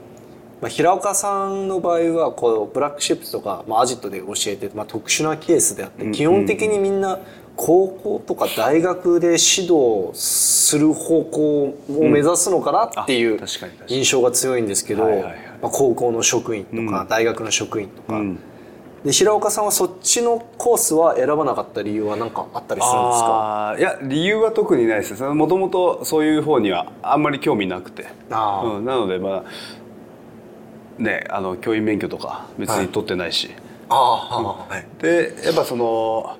[0.60, 7.18] まあ、平岡さんの場合はこうブラックシップスとか、まあ、アジトで教えて、まあ、特殊なケースであって、基本的にみんな
[7.56, 13.38] 高校とか大学で指導する方向を目指すのかなっていう
[13.86, 15.04] 印象が強いんですけど、
[15.62, 18.38] まあ、高校の職員とか、大学の職員とか、ん
[19.04, 23.76] で平岡さんはそっちのコースは選ばなかった理由は何かあったりするんですか？
[23.78, 25.22] いや理由は特にないです。
[25.22, 28.06] もともとそういう方にはあんまり興味なくて。
[28.30, 29.44] うん、なのでま
[30.98, 33.50] あねあの教員免許とか別に取ってないし、
[33.88, 36.38] はい、でやっぱその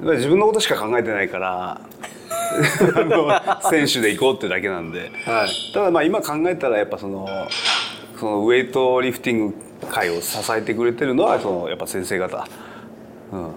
[0.00, 1.80] 自分のことしか考えてないから
[3.70, 5.72] 選手で行こうってだけなんで、はい。
[5.74, 7.28] ただまあ今考えたらやっぱその
[8.18, 9.54] そのウェイトリフティング
[9.90, 12.46] 界を支えてくれてるのはそのやっぱ先生方、
[13.32, 13.52] うん、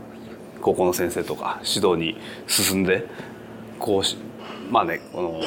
[0.61, 2.17] 高校の先生とか指導に
[2.47, 3.05] 進んで
[3.79, 4.17] こうし
[4.69, 5.41] まあねこの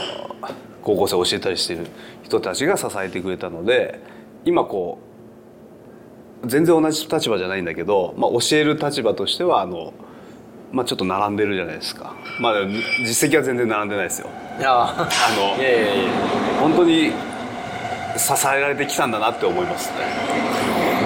[0.83, 1.87] 高校生を教えたりしてる
[2.23, 4.01] 人たちが支えてくれたので
[4.45, 4.99] 今こ
[6.43, 9.93] う全然同じ立場じゃないんだけど、まあ、教える立場としてはあの、
[10.73, 12.17] まあ、ちょっと並んでるじゃないですか。
[12.41, 12.67] まあ
[13.01, 14.29] 実績は全然並んでないですよ。
[14.59, 17.13] いやあの本当に
[18.17, 19.97] 支えられてきたんだなって思いますね。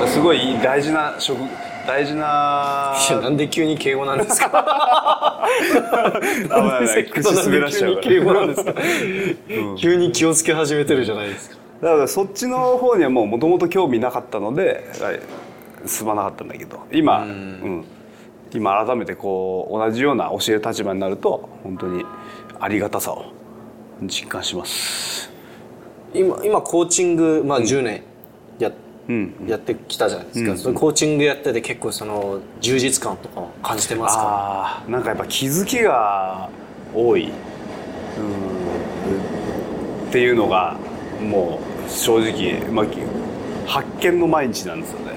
[0.08, 1.38] すごい大事な職
[1.86, 4.50] 大事ないやなんで急に敬語なんですか？
[4.54, 5.46] あ
[6.50, 8.02] まあね口滑らしちゃうから。
[8.04, 8.74] 急に敬語なんですか、
[9.78, 11.56] 急に気をつけ始めてるじゃないですか。
[11.82, 15.20] だからそっちの方にはもうもともと興味なかったのではい
[15.86, 17.84] 進まなかったんだけど今うん。
[18.52, 22.04] 今改めてこう同じような教える立場になると本当に
[22.60, 23.32] ありがたさを
[24.02, 25.28] 実感します
[26.14, 28.02] 今今コーチング、まあ、10年
[28.58, 28.72] や,、
[29.08, 29.34] うん。
[29.46, 30.58] やってきたじゃないですか、うん。
[30.58, 34.22] そのコーチングやってて結構その充実感とか感じてますか？
[34.22, 36.48] ああなんかやっぱ気づきが
[36.94, 37.24] 多い。
[37.28, 37.32] うん。
[40.08, 40.76] っていうのが
[41.20, 42.86] もう正直、まあ、
[43.66, 45.12] 発見の毎日なんですよね。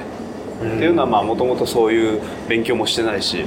[0.58, 3.46] っていうのはまあもともとそういう勉強もしてないし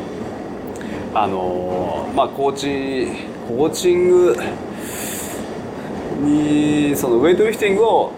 [1.12, 3.08] あのーまあコーチ
[3.48, 4.36] コーチング
[6.20, 8.12] にそのウェイトリフティングを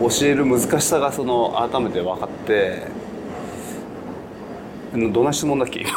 [0.00, 2.86] 教える難しさがその改めて分かって
[4.94, 5.80] うんどんな質問だっけ？
[5.80, 5.90] 今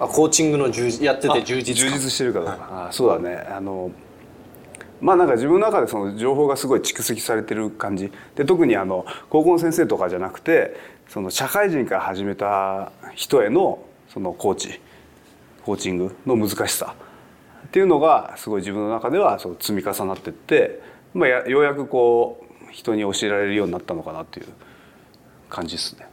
[0.00, 3.36] あコーチングの充実やってて充実充感実してるかどうか、あそうだね。
[3.36, 3.90] あの
[5.00, 8.12] まあなんか自分の中でその情報がすごい蓄積されてる感じ。
[8.34, 10.76] で特にあの高校の先生とかじゃなくて
[11.08, 14.80] その社会人から始めた人へのそのコーチ
[15.64, 16.94] コーチングの難しさ
[17.68, 20.80] っていうのがすごい自分の中ではそう積み重なってって、
[21.12, 24.46] まあ、やようやくこう人に教えられるようになったのかなっていう
[25.50, 26.06] 感じですね。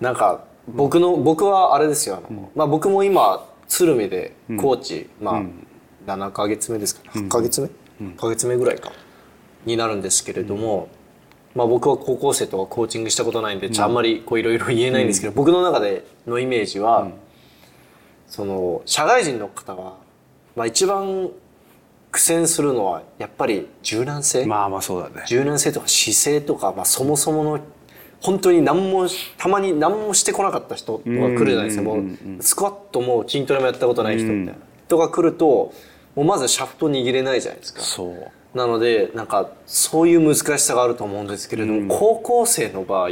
[0.00, 5.42] なんか僕の僕はあれですよあの、まあ、僕も今鶴見でコーチ、まあ
[6.06, 7.68] 7か月目ですかね8か月目、
[8.00, 8.92] 8ヶ月目ぐらいか
[9.64, 10.88] になるんですけれども、
[11.54, 17.10] まあ、僕は高校生とかコーチングしたことないんで、ああんまりこういろいろ言えないんですけど、僕の中でのイメージは、
[18.26, 19.94] その社会人の方が、
[20.54, 21.30] まあ、一番
[22.10, 25.24] 苦戦するのはやっぱり柔軟性、まあまあそうだね。
[25.26, 27.60] 柔軟性とか姿勢とか、まあ、そもそもの
[28.20, 31.82] 本当に何もたまに何もしてこなかった人とか来るじゃないですか。
[31.82, 32.02] もう
[32.40, 35.72] スクワットも筋トレもやったことない人みたいな人が来ると
[36.14, 37.80] もうまずシャフト握れないじゃないですか。
[37.82, 38.56] そう。
[38.56, 43.10] なのでなんかそういう難しさがあると思うんですけれども、高校生の場合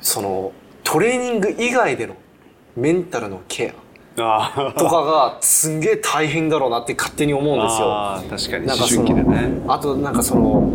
[0.00, 0.52] その
[0.84, 2.14] トレーニング以外での
[2.76, 3.74] メンタルのケ
[4.18, 8.20] あアとかがすんげえ大変だろうなって勝手に思うんですよ。
[8.28, 8.66] 確かに。
[8.66, 9.62] 思なんかね。
[9.68, 10.70] あとなんかその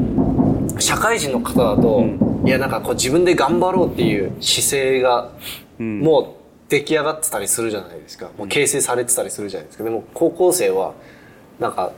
[0.79, 2.05] 社会人の方だと、
[2.45, 5.31] いやなんかこう自分で頑張ろうっていう姿勢が
[5.79, 8.31] もう出来上がってたりするじゃないですか。
[8.37, 9.83] もう形成されてたりするじゃないですか。
[9.83, 10.93] でも高校生は
[11.59, 11.91] なんか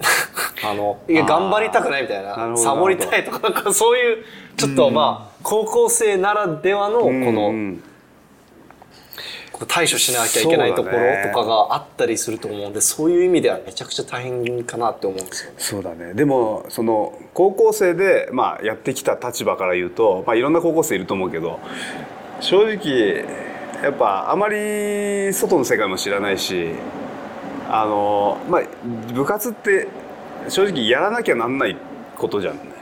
[0.64, 4.24] あのいや頑張りたくないみたいなサボりたいとかなんかそういう
[4.56, 7.76] ちょっとまあ高校生ならではのこの、
[9.66, 15.50] 対処しなきゃいけないところとかがあったりすると思うんでそういう意味ではめちゃくちゃ大変かなって思うんですよ。
[15.50, 15.56] ね。
[15.58, 16.14] そうだね。
[16.14, 21.60] でもその高校生で、まあ、やってきた立場から言うと、まあ、いろんな高校生いると思うけど
[22.40, 23.24] 正直
[23.82, 26.70] やっぱあまり外の世界も知らないし
[27.68, 28.62] あのまあ
[29.12, 29.88] 部活って
[30.48, 31.76] 正直やらなきゃなんない
[32.16, 32.56] ことじゃん。
[32.56, 32.74] ね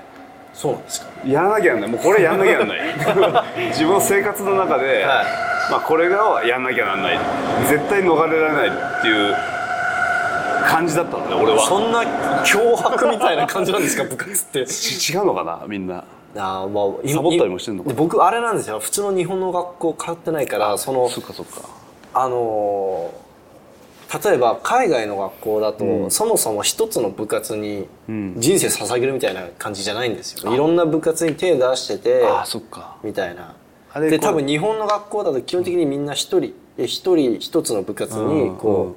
[0.54, 1.06] そうなんですか。
[1.26, 1.90] やらなきゃなんない。
[1.90, 2.80] もうこれやんなきゃなんない。
[3.72, 7.18] 自分の生活の中で、はいまあ、これがやんなきゃなんない。
[7.68, 9.34] 絶対逃れられないっていう
[10.66, 11.60] 感じだったんだよ俺は。
[11.60, 12.02] そんな
[12.44, 14.66] 脅迫みたいな感じなんですか 部活って。
[14.66, 16.04] ち違うのかなみんな。
[16.34, 18.80] あーまあ今サボったりもしてんのかで僕あれなんですよ。
[18.80, 21.60] 普通の日本の学校通ってないからそのそっかそっか。
[22.14, 23.22] あのー
[24.22, 28.34] 例えば海外の学校だと、そもそも一つの部活にん。
[28.36, 32.96] 人生捧げるみたいな感じじゃないんですよ、いろんな部活に手出しててああそっか。
[33.02, 33.54] みたいな
[34.00, 38.96] で多分日本の学校だと基本的にみんな一人え一人一つの部活にこ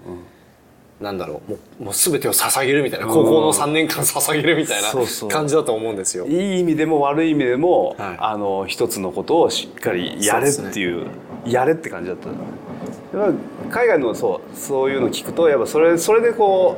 [1.01, 4.91] う、なんだろうもうもう全てを捧げるみたいな高校の3年間捧げるみたいな
[5.29, 6.25] 感じだと思うんですよ。
[6.25, 8.17] いい意味でも悪い意味でも、はい。
[8.19, 11.08] あの一つのことをしっかりやれっていう
[11.45, 13.34] やれって感じだったやっ
[13.69, 16.77] ぱ海外のそうそういうの聞くとやっぱそれそれでこ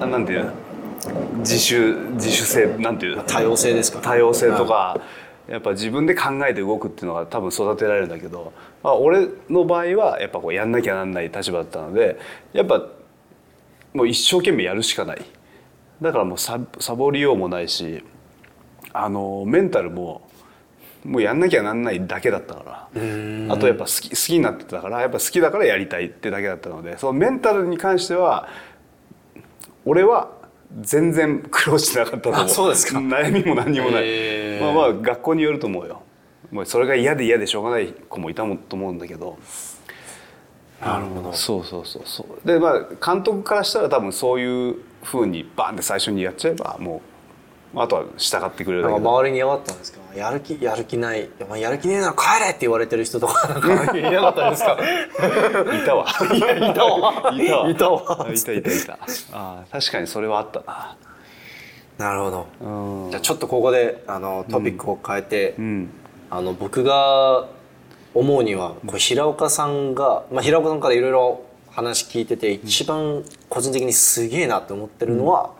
[0.00, 0.52] うあなんていうの
[1.38, 4.00] 自主自主性なんていうの多様性ですか？
[4.00, 5.00] 多様性とか、
[5.48, 8.52] やっぱ自分で考えて動くっていうのが多分育てられるんだけど、
[8.82, 12.18] まあ、俺の場合はやっぱこうやんなきゃなんない立場だったので
[12.52, 12.86] やっぱ
[13.92, 15.24] もう一生懸命やるしかない。
[16.00, 18.02] だからもうササボりようもないし
[18.92, 20.28] あのメンタルも
[21.04, 22.74] もうやんなきゃなんないだけだったから。
[23.52, 28.48] あとやっぱ好き好きになってたからやっぱ好きだからやりたいってだけだったのでそのメンタルに関しては
[29.84, 30.30] 俺は
[30.80, 32.44] 全然苦労してなかったと思う。
[32.44, 32.98] あそうですか。
[32.98, 34.64] 悩みも何にもない、へー。
[34.64, 36.02] まあまあ学校によると思うよ。
[36.50, 39.38] もうそれが嫌で嫌でしょうがない子もいたもんと思うんだけど。
[40.80, 41.32] なるほど。
[41.32, 42.46] そうそうそうそう。
[42.46, 47.00] でまあ監督からしたら多分そういうふうにバンって最初にやっちゃえばも
[47.74, 51.24] うあとは従ってくれるだけ周りに嫌がったんですけどやる気やる気ない。
[51.24, 54.76] いやる気ねえなら帰れって言われてる人とかなんか 嫌だったんですか？
[55.76, 56.06] いたわ。
[56.32, 57.32] いやいたわ。
[57.34, 57.70] いたわ。
[57.70, 58.28] いたわ。
[58.32, 58.92] いたいたいた。
[58.94, 58.98] あ
[59.32, 60.96] あ確かにそれはあったな。
[61.98, 62.46] なるほど。
[62.60, 63.10] うん。
[63.10, 65.90] じゃあちょっとここであのトピックを変えて、うん。
[66.30, 67.46] あの僕が
[68.14, 75.50] 思うにはこう平岡さんが、まあ、平岡さんからいろいろ話聞いてて一番個人的にすげえなって思ってるのは、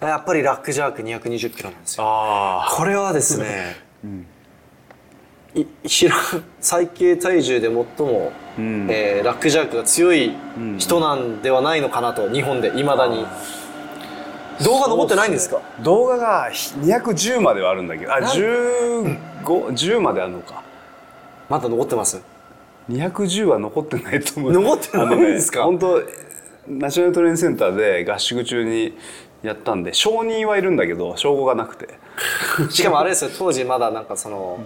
[0.00, 2.04] やっぱりラックジャーク220キロなんですよ。
[2.06, 3.91] あこれはですね、い
[5.84, 6.14] 平
[6.60, 7.72] 最軽体重で最
[8.06, 8.86] も、ん。
[8.90, 10.32] えーラックジャークが強い
[10.78, 13.26] 人なんではないのかなと日本でいまだに。
[14.64, 15.60] 動画残ってないんですか？
[15.82, 20.62] 動画が210まではあるんだけどあ1510まであるのか。
[21.48, 22.22] まだ残ってます
[22.90, 24.52] ？210は残ってないと思う。
[24.52, 25.60] 残ってないんですか？
[25.60, 26.02] ね本当
[26.68, 28.96] ナショナルトレーニングセンターで合宿中に
[29.42, 31.88] やったんで承認はいるんだけど証拠がなくて。
[32.70, 34.58] しかもあれですよ当時まだなんかその、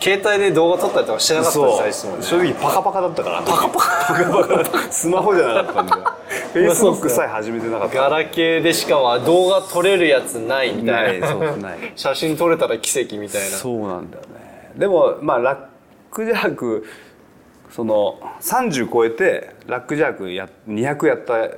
[0.00, 2.24] 携帯で動画撮ったりとかしてなかった時代ですもんね。
[2.24, 4.14] 正直パカパカだったからパカパカ。
[4.14, 5.92] パカパカスマホじゃなかったんで
[6.52, 7.96] フェイスブックさえ始めてなかった。
[8.02, 11.12] ガラケーでしかも動画撮れるやつないみたな。
[11.12, 11.28] いいな
[11.96, 13.56] 写真撮れたら奇跡みたいな。
[13.56, 14.72] そうなんだよね。
[14.76, 15.58] でもまあラッ
[16.10, 16.86] クジャーク
[17.70, 21.48] その30超えてラックジャークや200やった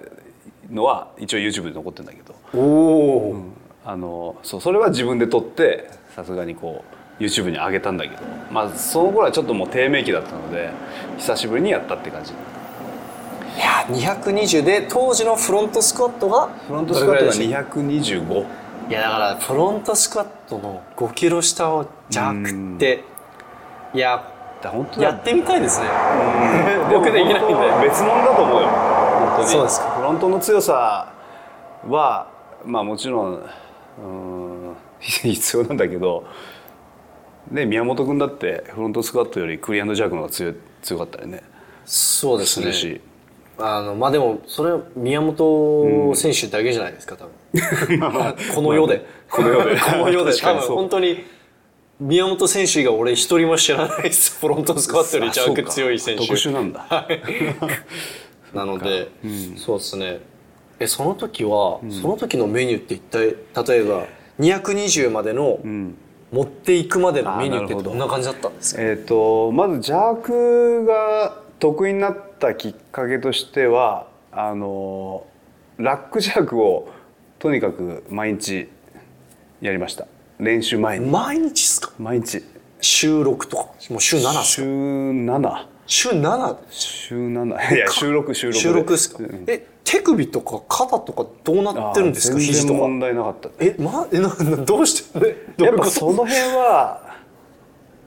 [0.71, 3.45] のは一応 YouTube で残ってるんだけどおお、
[3.85, 6.85] あのそうそれは自分で撮ってさすがにこ
[7.19, 8.23] う YouTube に上げたんだけど。
[8.51, 10.71] まあその頃はちょっともう低迷期だったので
[11.19, 12.33] 久しぶりにやったって感じ。
[12.33, 12.35] い
[13.61, 18.45] や220で当時のフロントスクワットがフロントスクワットがどれぐらいでし225
[18.89, 23.05] たいやだからフロントスクワットの5キロ下を弱って
[23.93, 24.33] いや
[24.63, 25.09] だ本当だ。
[25.09, 25.87] やってみたいですね。
[26.91, 28.69] 僕できないんで別物だと思うよ。
[28.69, 29.49] 本当に。
[29.49, 29.91] そうですか。
[29.91, 31.13] フロントの強さ
[31.89, 32.30] は
[32.65, 36.25] まあもちろんうーん 必要なんだけど
[37.51, 41.43] ね宮本君だってフロントスクワットよりクリアンドジャークの方が強い強かったりね。
[41.85, 43.01] そうですね。
[43.59, 48.01] あのまあでもそれは宮本選手だけじゃないですか多分。
[48.55, 49.05] この世で。
[49.31, 49.77] この世で。
[49.79, 50.33] この世で。
[50.41, 51.25] 多分本当に
[51.99, 54.39] 宮本選手以外俺一人も知らないです。
[54.39, 56.27] フロントスクワットよりジャーク強い選手。
[56.27, 57.07] 特殊なんだ。
[58.55, 59.11] なので、
[59.57, 60.21] そうですね
[60.81, 63.21] えその時は、その時のメニューって一体
[63.73, 64.07] 例えば
[64.41, 65.59] 220までの、
[66.33, 67.83] 持っていくまでのメニューってど。
[67.83, 68.83] どんな感じだったんですか？
[68.83, 75.27] えっ、とまず邪悪が得意になったきっかけとしてはあの
[75.77, 76.89] ラックジャークを
[77.39, 78.69] とにかく毎日
[79.61, 80.07] やりました。
[80.39, 81.11] 練習前に。
[81.11, 81.93] 毎日ですか？
[81.99, 82.43] 毎日。
[82.81, 83.63] 週6とか？
[83.91, 86.57] もう週7です週か7週 7?
[86.71, 89.45] 週7いや週6週6収録ですか、うん。
[89.49, 92.39] え手首とか肩とかどうなってるんですか？
[92.39, 92.79] 肘とか？
[92.79, 93.49] 全然問題なかった。
[93.59, 95.19] えまえななどうして？
[95.19, 97.11] えどういやっぱその辺は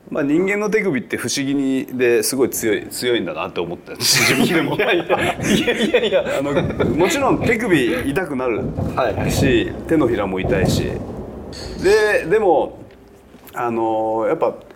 [0.10, 3.94] まあ、人間の手首って不思議にですごい強い強いんだなって思った。
[3.96, 4.76] 自分でも。
[4.76, 6.24] いやいやいやいや。
[6.40, 6.54] あの
[6.96, 8.62] もちろん手首痛くなる
[8.96, 9.32] はい。
[9.32, 10.84] し、手のひらも痛いし。
[11.84, 12.78] ででも
[13.54, 14.73] あのやっぱつ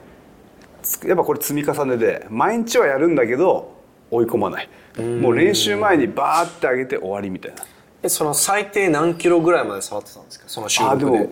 [1.05, 3.75] やっぱこれ積み重ねで毎日はやるんだけど
[4.11, 4.69] 追い込まない。
[4.97, 7.63] もう練習前にバーって上げて終わりみたいな。
[8.03, 10.45] えその最低何キロぐらいまで触ってたんですか？
[10.47, 11.05] その収録で。
[11.05, 11.29] あでも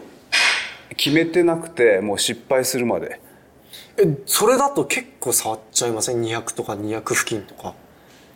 [0.97, 3.19] 決めてなくてもう失敗するまで。
[3.97, 7.73] えそれだと結構触っちゃいません？200とか200付近とか。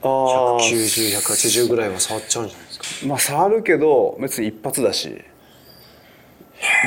[0.01, 3.07] あ900180ぐらいは触っちゃうんじゃないですか？
[3.07, 5.21] まあ触るけど別に一発だし。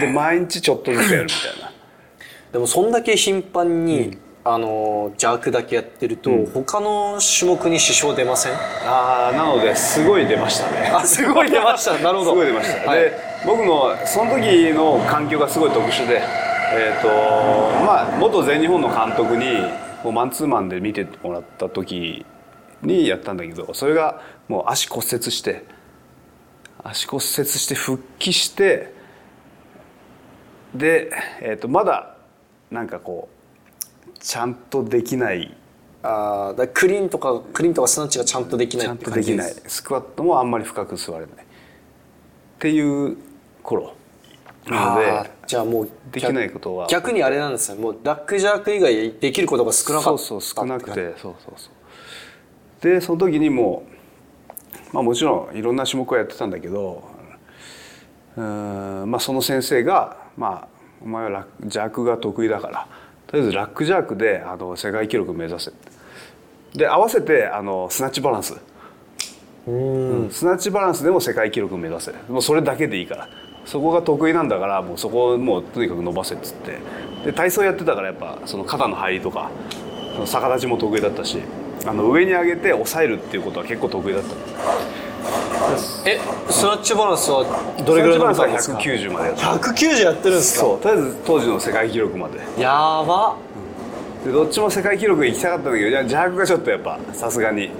[0.00, 1.71] で毎日ちょっとずつやるみたいな
[2.52, 8.52] でもそんだけ頻繁に、あの邪悪だけやってると、他の種目に支障出ません？
[8.52, 10.88] ああなのですごい出ましたね。
[10.88, 11.92] あすごい出ました。
[12.02, 12.30] なるほど。
[12.32, 13.00] すごい出ました、はい。
[13.00, 13.12] で
[13.46, 16.22] 僕のその時の環境がすごい特殊で
[16.74, 17.08] えっ、と
[17.84, 19.44] まあ元全日本の監督に
[20.02, 22.26] もうマンツーマンで見てもらった時
[22.82, 25.64] にやったんだけどそれがもう足骨折して
[26.82, 28.92] 足骨折して復帰して
[30.74, 32.11] で、えー、とまだ
[32.72, 33.28] なんかこ
[34.06, 35.56] うちゃんとできない。
[36.04, 39.54] あーだクリーンとかクリーンとかスナッチがちゃんとできないちゃんとできない。
[39.66, 41.26] スクワットもあんまり深く座れない。
[41.26, 41.28] っ
[42.58, 43.16] ていう
[43.62, 43.94] 頃。
[44.66, 46.86] なのでじゃあもうできないことは。
[46.88, 47.76] 逆にあれなんですよ。
[47.76, 50.18] もうラックジャーク以外できることが少なかった。
[50.18, 51.14] そうそう少なくて。
[51.20, 51.82] そうそうそう。
[52.82, 53.84] でその時にも
[54.92, 57.04] う、まあ、もちろんいろんな種目をやってたんだけど
[58.36, 60.68] うーんまあその先生が「まあ、
[61.04, 62.86] お前はラックジャークが得意だから。
[63.26, 65.72] とりあえずラックジャークであの世界記録目指せ」
[66.76, 68.56] で合わせてあのスナッチバランス。
[69.66, 70.30] うん。
[70.30, 72.12] スナッチバランスでも世界記録目指せ。
[72.28, 73.28] もうそれだけでいいから。
[73.64, 76.78] そこが得意なんだからもうそこをもうとにかく伸ばせっつって。
[77.24, 79.50] で体操やってたからやっぱその肩の入りとか
[80.26, 81.38] 逆立ちも得意だったし
[81.86, 84.34] あの上に上げて抑えるっていうことは結構得意だった
[86.04, 86.18] え
[86.50, 87.44] スナッチバランスは
[87.86, 90.64] どれぐらいのバランスはんですか？190までやった190やってるんですか？
[90.66, 90.80] そう。
[90.80, 92.40] とりあえず当時の世界記録まで。
[92.60, 92.68] や
[93.06, 93.36] ば。
[94.24, 97.70] でどっちも世界記録行きたかったんだけどいやジャークがちょっとやっぱさすがに。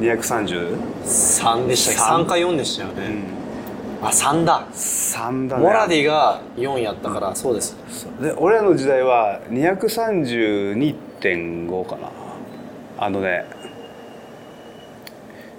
[0.00, 2.00] 230 3でしたっけ？
[2.00, 3.22] 三3か4でしたよね、
[4.02, 4.66] あ3だ。
[4.72, 5.62] 3だね。
[5.62, 7.76] モラディが4やったからそうです。
[8.20, 12.08] で俺らの時代は232.5かな。
[12.98, 13.44] あのね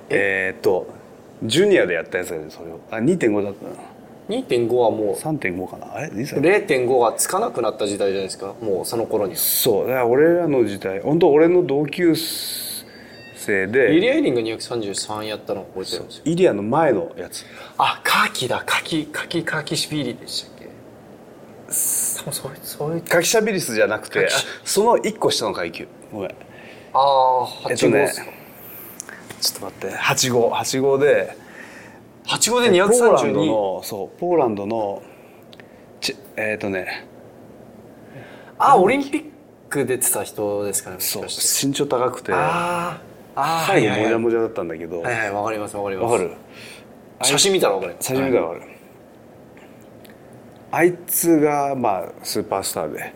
[0.10, 0.88] えーっと
[1.44, 2.80] ジュニアでやったやつだよねそれを。
[2.92, 3.72] あ2.5だったな。
[4.30, 5.96] 2.5はもう3.5かな。
[5.96, 6.22] あれ？
[6.22, 9.38] いつだっけ0.5がつかなくなった時代じゃないですかもうその頃には。
[9.38, 9.88] そう。
[9.88, 11.02] だから俺らの時代。
[11.02, 13.88] 本当俺の同級生リで。
[14.00, 16.22] リア・エイリンが233やったのを覚えてるんですよ。
[16.26, 17.46] イリアの前のやつ。
[17.78, 18.64] あカキだ。
[18.66, 20.70] カキカキカキシビリでしたっけ？
[22.20, 23.00] 多分そうそうい。
[23.00, 24.30] うカキシャビリスじゃなくて
[24.64, 25.88] その1個下の階級。
[26.14, 26.30] ごめん。
[26.30, 26.36] あ
[26.94, 28.14] あ8えっとね
[29.44, 29.98] ちょっと待って。
[29.98, 31.38] 8号8号で。
[32.26, 34.20] 8号でポーランド232のそう。
[34.20, 35.04] ポーランドの
[36.00, 37.06] ちえっ、とね。
[38.58, 39.26] あオリンピッ
[39.70, 41.24] ク出てた人ですかねそう。
[41.24, 42.32] 身長高くて。
[42.34, 43.40] あー。
[43.42, 44.04] あはいはい。
[44.04, 45.02] はいもじゃもじゃだったんだけど。
[45.02, 45.32] わ、はいはい。
[45.32, 46.18] わかりますわかります。
[46.18, 46.32] かる？
[47.24, 48.72] 写真見たらわかります写真見たらわかる、
[50.72, 53.14] あいつがまあスーパースターで。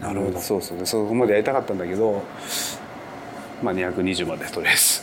[0.00, 0.38] なるほど。
[0.38, 2.22] そうそうでそこまでやりたかったんだけど
[3.62, 5.02] まあ220までとりあえず。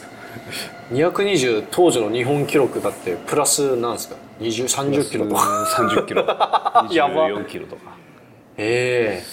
[0.92, 5.66] 220当時の日本記録だってプラスなんですか？2030キロとか。
[5.78, 6.22] 30キロ。
[6.92, 7.82] やば24キロとか。
[8.58, 9.24] え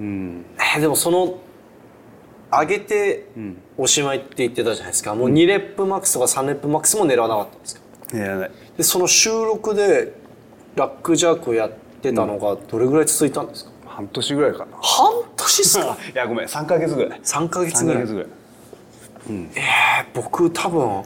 [0.00, 0.44] うん。
[0.58, 1.38] ええーでもその
[2.50, 3.26] 上げて
[3.76, 5.14] おしまいって言ってたじゃないですか。
[5.16, 7.74] もう2レップマックスとか3レップマックスも狙わなかったんです
[8.10, 8.16] か？
[8.16, 8.50] やらない。
[8.76, 10.12] でその収録で
[10.76, 14.76] ラックジャークをやってたのがどれぐらい続いたんですか、半年ぐらいかな。
[14.80, 15.96] 半年っすか？
[16.12, 17.20] いやごめん3か月ぐらい。
[17.22, 18.06] 3ヶ月3ぐらい。
[18.06, 18.26] ぐらい。
[19.28, 19.54] えー
[20.14, 21.02] 僕多分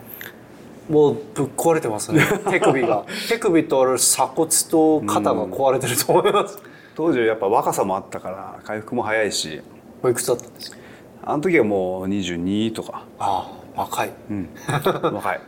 [0.90, 2.22] もうぶっ壊れてますね。
[2.50, 3.04] 手首が。
[3.28, 6.58] 手首と鎖骨と肩が壊れてると思います、
[6.94, 9.60] 当時やっぱ若さもあったから回復も早いし。
[10.02, 10.78] おいくつだったんですか？
[11.24, 13.02] あの時はもう22とか。
[13.18, 14.12] ああ若い。
[14.30, 14.48] うん。
[15.12, 15.40] 若い。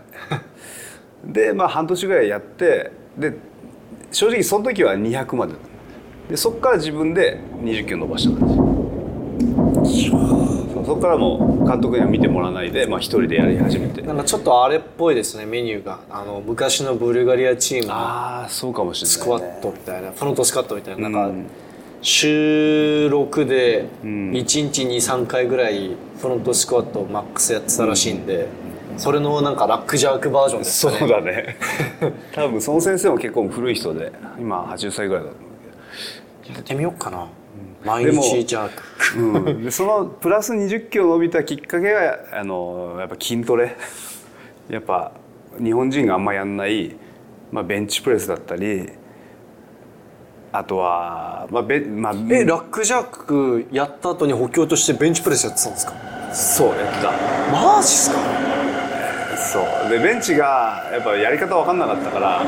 [1.24, 3.32] でまあ半年ぐらいやってで
[4.12, 5.54] 正直その時は200まで
[6.30, 14.02] でそこから自分で20キロ伸ばした感じそこからもう監督には見てもらわないで、まあ、一人でやり始めて。
[14.02, 16.00] なんかちょっとあれっぽいですねメニューが。
[16.08, 21.08] あの昔のブルガリアチームのああそうかもしれない、ね、スクワットみたいなフロントスカットみたいな。
[21.08, 21.46] なんかうん
[22.02, 24.30] 週6でん。
[24.30, 28.48] 1日23回ぐらいフロントスクワットをマックスやってたらしいんで
[28.96, 31.56] それのなんかラックジャークバージョンですそうだね。
[32.32, 35.49] 多分その先生も結構古い人で今80歳ぐらいだと思う
[36.52, 37.26] やってみようかな。
[37.84, 38.70] 毎日ジャー
[39.14, 39.18] ク。
[39.20, 43.76] うん、でそのプラス2 0キロ伸びたきっかけがあのやっぱ筋トレ。
[44.68, 45.12] やっぱ
[45.58, 46.94] 日本人があんまやんない、
[47.50, 48.88] まあ、ベンチプレスだったり
[50.52, 55.92] あとは、まあベンまあ、えラックジャークやった後に補強としてベンチプレスやってたんですか？
[56.32, 57.10] そうやった。
[57.52, 58.18] マジっすか？
[59.36, 59.90] そう。
[59.90, 62.44] でベンチがやっぱやり方分かんなかったから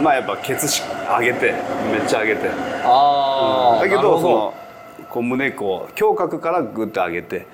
[0.00, 0.82] まあやっぱケツし
[1.18, 1.54] 上げて
[1.90, 2.48] めっちゃ上げて。
[2.84, 4.54] あだけどその
[5.10, 7.46] こう胸こう胸郭からグッて上げて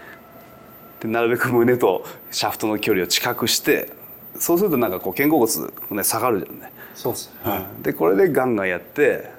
[1.01, 3.93] でなるべく胸とシャフトの距離を近くして
[4.39, 5.51] そうするとなんかこう肩甲骨、
[5.91, 9.31] ね、下がるじゃんね、そうっすねでこれでガンガンやって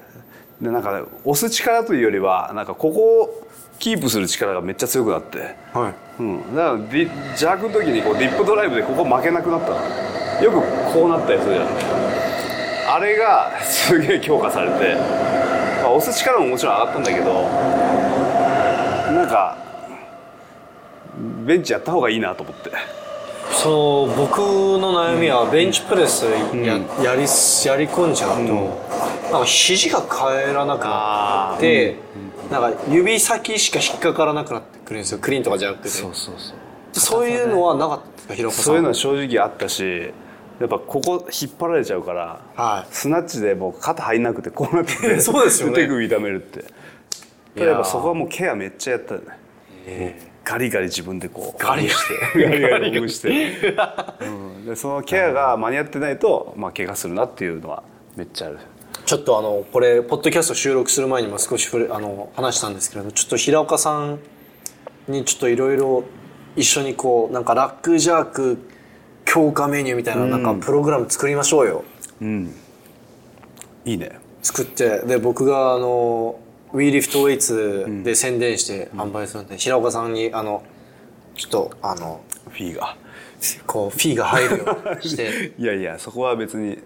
[0.60, 3.48] でなんか押す力というよりはなんかここを
[3.78, 12.19] キープする力がめっちゃ強くなって、はいうん、だからディジャークの時にこうディップドライブでここ負けなくなったのよくこうなったりするじゃん
[12.92, 14.96] あれがすげえ強化されて、
[15.82, 17.42] まあ、押す力ももちろん上がったんだけど
[19.14, 19.56] なんか
[21.46, 22.70] ベンチやった方がいいなと思って。
[23.52, 28.54] そう僕の悩みはベンチプレスや,、やりやり込んじゃうと、
[29.32, 31.96] なんか肘が返らなくなって、
[32.50, 35.18] なんか指先しか引っかからなくなってくるんですよ。
[35.18, 37.00] クリーンとかじゃなくてそうそうそう。
[37.00, 38.64] そういうのはなかった平岡さん。
[38.64, 40.12] そういうのは正直あったし
[40.60, 42.94] やっぱここ引っ張られちゃうから、はい。
[42.94, 45.74] スナッチでもう肩入んなくてこうなってて そうですよね。
[45.74, 46.64] 手首痛めるって。
[47.60, 49.26] いやっぱそこはもうケアめっちゃやったよね。
[49.98, 50.12] もう
[50.44, 51.90] ガリガリ自分でこうガリガリ。
[51.90, 53.74] してガリガリほぐして、
[54.20, 54.28] う
[54.60, 57.82] ん、でそのケアが間に合ってないと、まあ、怪我するなっていうのは
[58.16, 58.58] めっちゃある
[59.06, 64.18] ちょっとあのこれポッドキャスト収録する前にも少しあの話したんですけれどちょっと平岡さん
[65.08, 66.04] にちょっといろいろ
[66.56, 68.58] 一緒にこうなんかラックジャーク
[69.24, 71.84] 強化メニューみたいななんかプログラム作りましょうよ、
[72.20, 72.54] うん。
[73.84, 74.18] いいね。
[74.42, 76.38] 作ってで僕があの
[76.72, 80.62] WeLiftWeights で宣伝して販売するんで、平岡さんにあの
[81.34, 82.96] ちょっとあのフィーが。
[83.66, 86.78] こうフィーが入るようにして、いやいやそこは別に、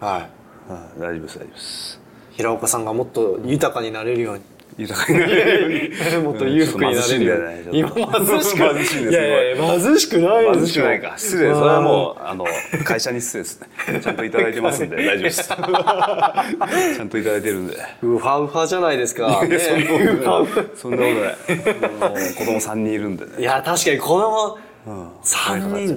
[0.00, 0.30] はい、
[0.68, 2.00] うん大丈夫です大丈夫です。
[2.32, 4.42] 平岡さんがもっと豊かになれるように
[4.76, 6.22] 豊かになれるように。
[6.24, 7.78] もっと裕福になれるように。
[7.80, 11.14] 今貧しいんだよね貧しいんですいやいや貧しくない貧しくないか。
[11.16, 11.54] 失礼。
[11.54, 12.44] それはもうあの
[12.84, 13.68] 会社に失礼ですね。
[14.00, 15.48] ちゃんといただいてますんで 大丈夫です。
[15.48, 17.76] ちゃんといただいてるんで。
[18.02, 22.34] ウハウハじゃないですか、ね、そんなことない。
[22.34, 23.32] 子供3人いるんでね。
[23.38, 25.08] いや確かに子供うん。
[25.24, 25.96] 3人、いや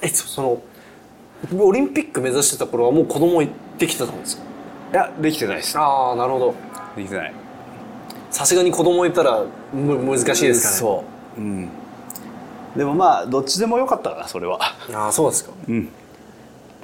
[0.00, 0.62] えそその
[1.58, 3.40] オリンピック目指してた頃はもう子供
[3.78, 4.42] できてたんですか？
[4.92, 5.78] いやできてないです。
[5.78, 6.54] ああなるほど。
[6.96, 7.32] できてない
[8.38, 9.42] さすがに子供いたら
[9.74, 10.76] む難しいですかね。
[10.76, 11.04] そ
[11.36, 11.40] う。
[11.40, 11.68] うん。
[12.76, 14.60] でもまあどっちでもよかったかなそれは。
[14.94, 15.50] ああそうですか。
[15.66, 15.86] うん。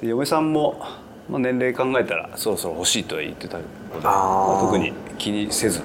[0.01, 0.81] で嫁さんも、
[1.29, 3.69] まあ、年齢考えたらそろそろ欲しいとは言ってたので
[4.03, 5.81] まあ特に気にせず。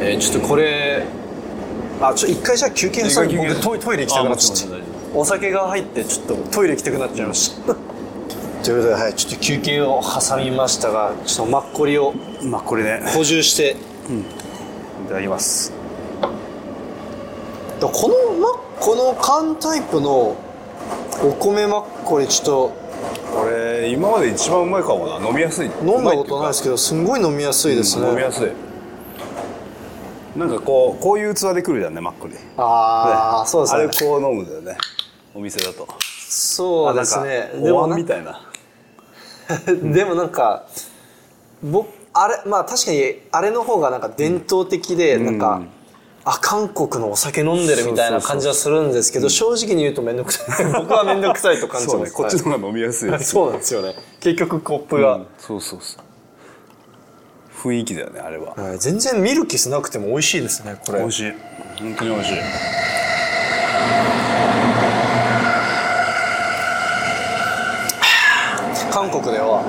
[0.00, 1.04] えーちょっとこれ
[2.00, 7.87] あちょ一回じゃあ休憩挟んで僕トイレ行きたくなっちゃっあもちろんもちろんたお酒が入ってちょっとトイレ行きたくなっちゃいました
[8.68, 12.12] ということで、はい、ちょっと休憩を挟みましたがちょっとマッコリを
[12.42, 13.76] まあこれね補充して
[15.06, 15.72] いただきます。
[17.80, 20.36] だこのマこの缶タイプの
[21.24, 25.26] お米マッコリちょっとこれ今まで一番うまいかもな。
[25.26, 25.70] 飲みやすい。
[25.80, 28.52] 飲んだことないですけどすんごい飲みやすいですね、飲みやすい。
[30.38, 32.34] なんかこうこういう器で来るじゃんねマッコリ。
[32.58, 33.80] ああそうですね。
[33.80, 34.76] あれこう飲むんだよね。
[35.34, 35.88] お店だと。
[36.28, 37.50] そうですね。
[37.62, 38.42] お椀みたいな
[39.82, 40.66] でもなんか
[41.62, 45.62] 僕あれまあ確かにあれの方がなんか伝統的で、なんか
[46.24, 50.72] あ韓国のお酒飲んでるみたいな感じはするんですけど正直に言うと面倒くさい。
[50.74, 51.98] 僕は面倒くさいと感じます。
[52.04, 52.10] ね。
[52.10, 53.94] こっちの方が飲みやすいはい そうなんですよね。
[54.20, 55.26] 結局コップが、うん。
[55.38, 56.02] そうそうそう。
[57.68, 58.54] 雰囲気だよねあれは。
[58.54, 58.78] はい。
[58.78, 60.98] 全然ミルキスなくても美味しいですねこれ。
[61.00, 61.32] 美味しい。
[61.80, 62.38] 本当に美味しい
[69.10, 69.62] 韓国では、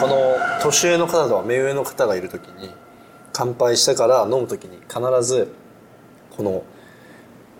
[0.00, 2.70] この年上の方とは目上の方がいる時に
[3.32, 5.52] 乾杯してから飲む時に必ず
[6.30, 6.62] この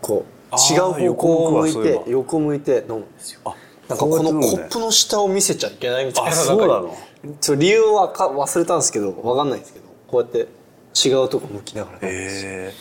[0.01, 3.41] こう違う方向を向いて横向いて飲むんですよ。
[3.45, 3.55] あ
[3.89, 6.97] なんかこのコップの下を見せちゃいけないみたいなあそうなの？
[7.41, 10.49] ちょ理由はか忘れたんですけど分かんないんですけどこうやって
[11.09, 12.51] 違うとこ向きながら飲むんですよ。
[12.53, 12.73] え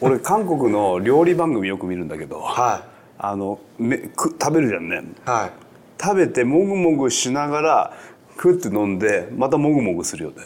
[0.00, 2.84] ー、俺韓国の料理番組よく見るんだけどは
[3.18, 4.96] あのめく食べるじゃんね。
[4.96, 5.67] いはい
[6.00, 7.92] 食べてもぐもぐしながら
[8.36, 10.36] クッて飲んでまたもぐもぐするよね。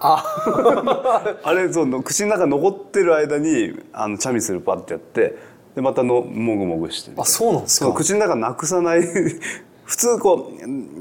[0.00, 0.24] あ。
[1.44, 5.36] あれその口の中残ってる間にあのチャミスルパッてやって
[5.74, 7.92] でまたのもぐもぐしてあそうなんですか。
[7.92, 9.02] 口の中なくさない
[9.84, 10.52] 普通こ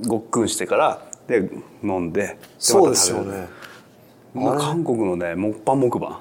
[0.04, 1.50] うごっくんしてからで
[1.84, 3.48] 飲んでそうですよね。
[4.36, 6.20] 韓国のね木パン木番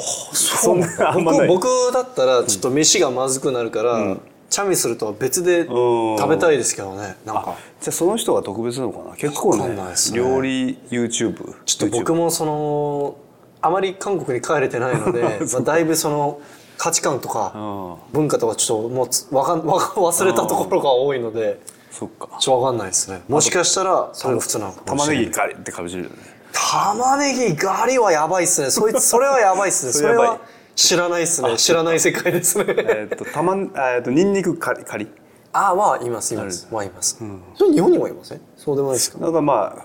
[0.00, 1.12] そうなんだ。
[1.12, 1.48] あんまない。
[1.48, 4.16] 僕僕だったらちょっと飯がまずくなるから、
[4.54, 7.56] チャミするとは別で食べたいですけどねなんか。
[7.80, 9.16] じゃあその人が特別なのかな？
[9.16, 10.18] 結構ねないですね。
[10.18, 13.16] 料理 YouTube ちょっと僕もその
[13.60, 16.38] あまり韓国に帰れてないので まあ、だいぶその
[16.78, 21.58] 価値観とかあ文化とかちょっともうつわかんわか忘れたところが多いので
[21.90, 22.28] そっか。
[22.38, 23.22] ちょっとわかんないですね。
[23.26, 25.24] もしかしたらそれが普通なのかも玉しれない。
[25.24, 26.16] ねぎガリってかぶせるよね。
[26.52, 28.70] 玉ねぎガリはやばいっすね。
[28.70, 29.90] そいつそれはやばいっすね。
[29.98, 30.38] それは
[30.76, 31.56] 知らないっすね。
[31.56, 32.64] 知らない世界ですね。
[32.68, 33.54] えっと玉
[33.94, 35.08] えっとニンニクカリカリ
[35.52, 36.68] ああまあいますいます。
[36.70, 37.16] まあいます、
[37.54, 38.40] それ日本にもいません？
[38.56, 39.18] そうでもないですか？
[39.18, 39.76] なんかま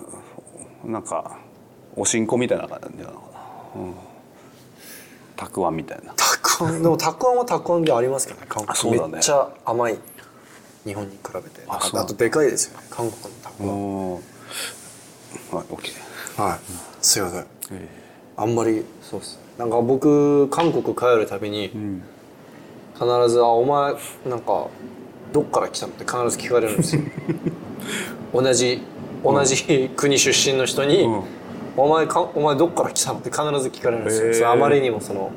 [0.85, 1.37] あなんか
[1.95, 3.27] おしんこみたいな感じなのか
[3.75, 3.93] な、うん、
[5.35, 6.13] たくあんみたいな。
[6.15, 8.47] たくあんでもたくあんはたくあんでありますけどね。
[8.49, 8.71] 韓国。
[8.71, 9.13] あそうだね。
[9.13, 9.97] めっちゃ甘い
[10.85, 11.67] 日本に比べて。
[11.67, 12.01] なんかそう。
[12.01, 12.87] あとでかいですよね。
[12.89, 13.67] 韓国のたくあん。
[13.67, 14.21] うんはい
[15.51, 16.59] オッケーはい。
[17.01, 17.45] すいません。
[18.37, 21.70] あんまりそうっすなんか僕韓国帰るたびに、
[22.93, 23.93] 必ず「あお前
[24.26, 24.68] なんか
[25.34, 27.01] どっから来たの?」って必ず聞かれるんですよ。
[28.34, 28.82] 同じ
[29.22, 31.24] 同じ国出身の人にうん
[31.76, 35.30] 「お前かお前どっから来たの?」って必ず聞かれるんですよ、あまりにもその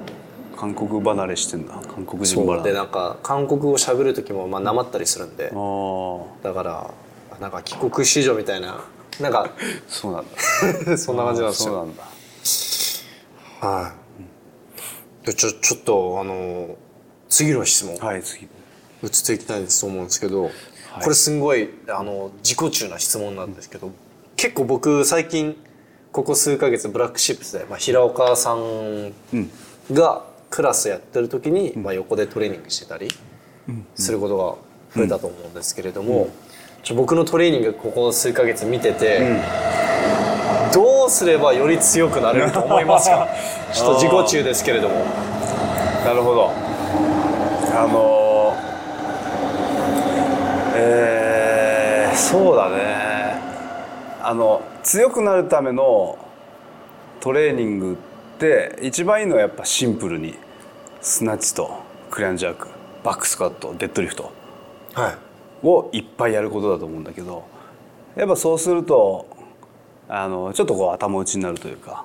[0.57, 1.75] 韓国離れしてんだ。
[1.93, 2.62] 韓国人離れ。
[2.70, 5.53] でなんか韓国語喋る時もまあなまったりするんで。
[5.53, 6.91] ああだから
[7.41, 8.85] なんか帰国子女みたいな
[9.20, 9.51] なんか
[9.89, 10.25] そうなん
[10.87, 10.95] だ。
[10.97, 11.73] そんな感じなんですよ。
[11.73, 12.03] そうなんだ。
[13.66, 13.93] はい。
[13.93, 14.01] で
[15.25, 16.77] ちょちょっとあの
[17.29, 17.97] 次の質問。
[17.97, 18.49] はい次。
[19.03, 20.51] 移っていきたいですと思うんですけど、
[21.03, 23.91] これすんごいあの自己中な質問なんですけど、
[24.37, 25.57] 結構僕最近
[26.12, 29.12] ここ数ヶ月ブラックシップスで、まあ、平岡さん
[29.93, 33.09] がクラスやってる時に、まあ、横でトレーニングしてたり
[33.95, 36.29] することが増えたと思うんですけれども、
[36.83, 39.41] ちょ僕のトレーニングここ数ヶ月見てて、
[40.73, 43.29] どうすればより強くなれると思いますか？
[43.73, 44.95] ちょっと自己中ですけれども。
[46.05, 46.51] なるほど。
[47.75, 48.73] あのー
[50.75, 53.41] えーそうだね。
[54.23, 56.18] あの強くなるための
[57.20, 60.35] トレーニングって一番いいのはやっぱシンプルに
[61.01, 61.70] スナッチと
[62.11, 62.68] クリアンジャーク
[63.03, 64.31] バックスクワットデッドリフト
[64.95, 65.66] はい。
[65.66, 67.43] をいっぱいやることだと思うんだけど
[68.16, 69.27] やっぱそうすると
[70.09, 72.05] あのちょっとこう頭打ちになるというか。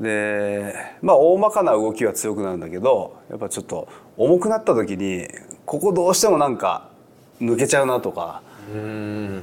[0.00, 5.28] でまあ大まかな動きは強くなるんだけどやっぱちょっと重くなった時に
[5.64, 6.88] ここどうしてもなんか
[7.40, 8.42] 抜けちゃうなとか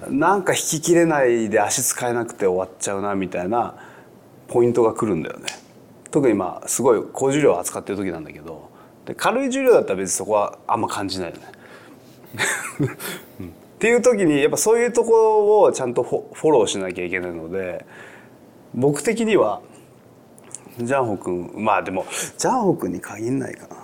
[0.09, 3.75] なんか引ききれないで足使えなくて終わっちゃうなみたいな
[4.47, 5.45] ポイントが来るんだよね。
[6.11, 8.69] 特にまあすごい高重量を扱ってる時なんだけど
[9.05, 11.43] で軽い重量だったら別にそこはあんま感じないよね
[13.79, 17.85] っていう時にやっぱそういうところをちゃんとフォローしなきゃいけないので
[18.75, 19.61] 僕的には
[20.77, 22.05] ジャンホ君まあでも
[22.37, 23.77] ジャンホ君に限んないかな。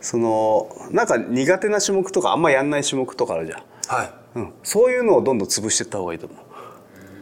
[0.00, 4.10] そのなんか苦手な種目とかあんまやんない種目とかあるじゃん、はい。
[4.36, 6.36] うん、そういうのをどんどん潰していった方がいいと思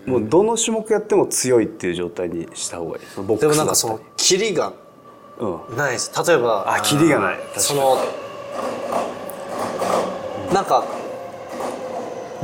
[0.06, 0.10] う。
[0.10, 3.38] もうどの種目やっても強いっていう状態にした方がいい。
[3.38, 4.74] でもなんかそのキリが
[5.38, 5.76] うん。
[5.76, 6.12] ないです。
[6.26, 7.38] 例えばあキリがない。
[7.56, 7.96] その
[10.52, 10.84] なんか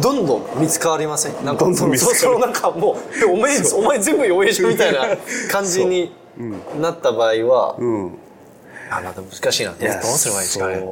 [0.00, 1.44] どんどん見つかりません？
[1.44, 2.16] なんかどんどん見つかる。
[2.16, 5.16] そのそのなんかもうお前お前全部弱いじゃんみたいな
[5.50, 6.12] 感じに
[6.80, 8.18] なった場合は、うん。
[8.90, 9.88] あまた難しいなどう
[10.18, 10.84] すればいいですかね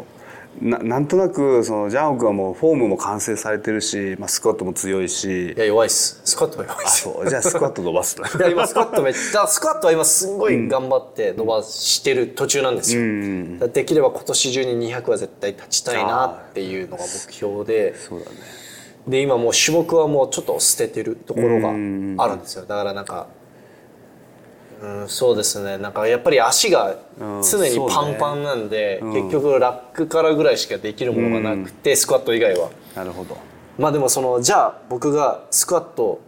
[0.62, 5.52] ななんとなくそのジャンホ君はもうフォームも完成されてるし、まあ、スクワットも強いし。
[5.52, 6.20] いや弱いっす。
[6.24, 17.96] スクワットは弱いっあすじゃあスクワット伸ばすね いや今スクワットめっちゃスクワットは今すんごい頑張って伸ばしてる途中なんですよ、んだからできれば今年中に200は絶対立ちたいなっていうのが目標で。
[17.96, 18.36] そうだね。
[19.08, 21.72] で今もう種目はもうちょっと捨ててるところがあ
[22.28, 22.62] るんですよ。
[22.62, 23.26] だからなんか
[24.82, 25.78] うんそうですね。
[25.78, 32.70] なんかやっぱり足がうん常にパンパンなんで、結局ラックからぐらいしかできるものがなくて、スクワット以外は。
[32.96, 33.36] なるほど。
[33.78, 36.20] まあでもそのじゃあ僕がスクワット、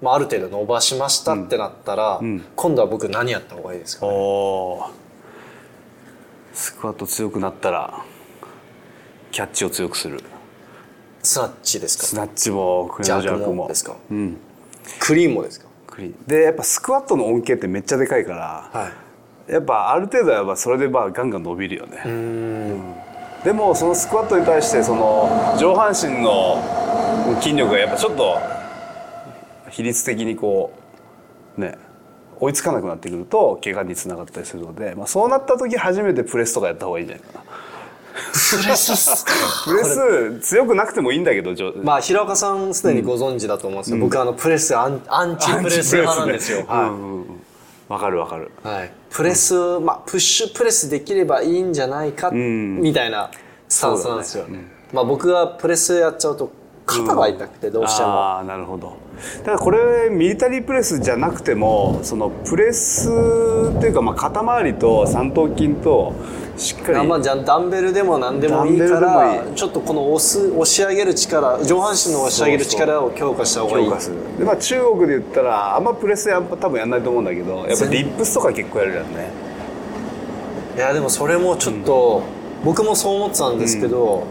[0.00, 2.20] まあ、ある程度伸ばしましたってなったら、
[2.56, 4.90] 今度は僕何やった方がいいですか、おー。
[6.54, 8.04] スクワット強くなったら
[9.30, 10.20] キャッチを強くする。
[11.22, 12.04] スナッチですか？
[12.04, 13.68] スナッチもクリアンジャークも。
[13.68, 13.96] ですか？
[14.10, 14.36] うん。
[15.00, 15.66] クリーンもですか？
[15.90, 18.88] クリーンでやっぱスクワットの恩恵ってめっちゃでかいから、は
[19.48, 19.52] い。
[19.52, 22.02] やっぱある程度やっぱそれでまあガンガン伸びるよね。
[23.44, 26.62] でもそのスクワットに対してその上半身の
[27.40, 28.38] 筋力がやっぱちょっと
[29.70, 30.72] 比率的にこ
[31.56, 31.78] うね
[32.38, 37.44] 追いつかなくなってくると怪我につながったりするので、まあ、そうなった時初めてプレスとかやった方がいいんじゃないかな
[38.32, 39.32] プレスっすか？
[39.64, 46.66] プレス強くなくてもいいんだけど、まあ平岡さんすでにご存知だと思うんですけど、僕あのプレスアンアンチプレス派なんですよ。
[46.68, 47.40] うんうんうん。
[47.88, 48.52] わかるわかる。
[48.62, 53.32] はい、プレス、まあ、プッシュプレスできればいいんじゃないか、みたいな
[53.68, 54.44] スタンスなんですよ。
[54.92, 56.52] まあ、僕がプレスやっちゃうと
[56.86, 58.96] 肩が痛くてどうしても、ああなるほど。
[59.38, 66.14] だからこれミリタリープレスじゃなくてもそのプレスっていうかまあ肩周りと三頭筋と
[66.60, 66.98] しっかり。
[66.98, 73.86] あまあ、じゃあダンベルでも何でもいいからちょっとこの押す押し上げる力上半身の押し上げる力を強化した方がいい。
[73.86, 74.16] 強化する。
[74.38, 79.30] で、まあ、中国で言ったらあんまプレスやっぱ多分やんないと思うんだけどやっぱリップスとか結構やるじゃんね。
[80.76, 82.22] いやでもそれもちょっと、
[82.64, 84.24] 僕もそう思ってたんですけど、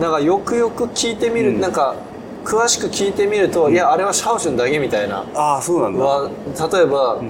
[0.00, 1.94] なんかよくよく聞いてみる、なんか
[2.44, 5.24] 詳しく聞いてみると、いやあれはシャオシュンだけみたいな。
[5.34, 6.04] ああそうなんだ。
[6.04, 6.30] は
[6.72, 7.20] 例えば、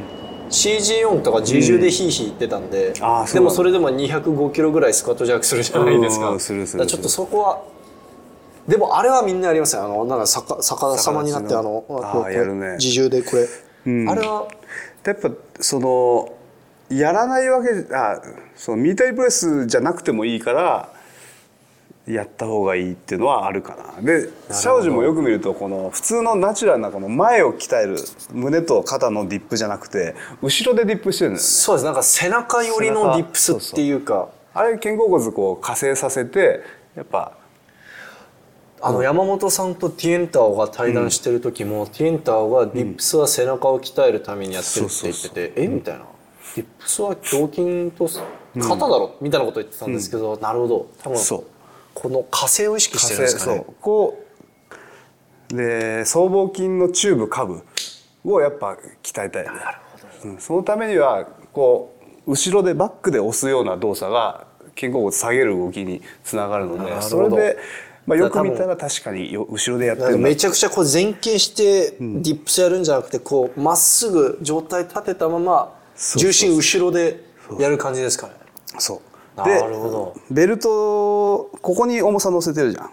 [0.49, 3.05] CG4 とか G10 でヒーヒー言ってたんで、あーそう。
[3.05, 6.31] なんだでもそれでも205キロぐらいスクワットジャークするじゃないですか。
[6.31, 7.63] うんするするちょっとそこは
[8.67, 12.77] でもあれはみんなやりますよあのなんか逆逆さまになってあのあうやるね。
[12.79, 13.37] 自重でこ
[13.85, 14.09] れ、ん。
[14.11, 14.47] あれは？
[15.07, 15.31] やっぱ
[15.61, 16.35] その
[16.91, 18.21] やらないわけあ
[18.55, 20.93] そのミリタリープレスじゃなくてもいいから
[22.09, 24.03] やった方がいいっていうのはあるかな。
[24.03, 27.97] でシャオジュもよく見るとこの普通のナチュラルなこの前を鍛える
[28.33, 31.49] 胸と肩のディップじゃなくて後ろでディップしてるんだよね。
[31.49, 31.85] そうです。
[31.85, 34.31] なんか背中寄りのディップスっていうか。
[34.55, 36.63] あれ肩甲骨こう下制させて
[36.97, 37.37] やっぱ
[38.81, 45.69] あの山本さんとティエンタオが対談してる時も、ティエンタオがディップスは背中を鍛えるためにやってるって言ってて、え？
[45.69, 46.07] みたいな。
[46.57, 48.09] ディップスは胸筋と
[48.61, 50.87] 肩だろ、みたいなこと言ってたんですけど、なるほど。
[51.03, 51.45] 多分そう
[52.01, 53.65] この下制を意識してるんですかね？
[53.81, 54.25] こ
[55.51, 57.61] うで僧帽筋のチューブ下部
[58.23, 59.51] をやっぱ鍛えたいね。
[60.25, 64.47] うん、そのためにはこう後ろでバックで押すような動作が
[64.77, 67.09] 肩甲骨下げる動きにつながるのでなるほど。
[67.09, 67.59] それで、
[68.07, 75.75] まあ、よく見たら確かによ後ろでやってるめちゃくちゃこう前傾してディップスやるんじゃなくてこうまっすぐ状態立てたまま
[76.17, 77.25] 重心後ろで
[77.59, 78.35] やる感じですかね？
[78.79, 79.01] そう
[79.45, 80.15] なるほど。
[80.31, 82.91] ベルトここに重さ乗せてるじゃん。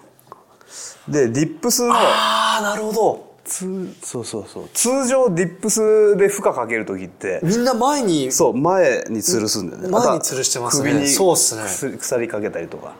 [1.11, 3.35] でディップスのああなるほど。
[3.45, 4.69] 通そうそうそう。
[4.73, 9.89] 通常ディップスで負荷かける時ってみんな前にそう前に吊るすんだよね。
[9.89, 10.89] 前に吊るしてますね。
[10.89, 11.63] 首にそうっすね。
[11.63, 12.95] 鎖鎖かけたりとか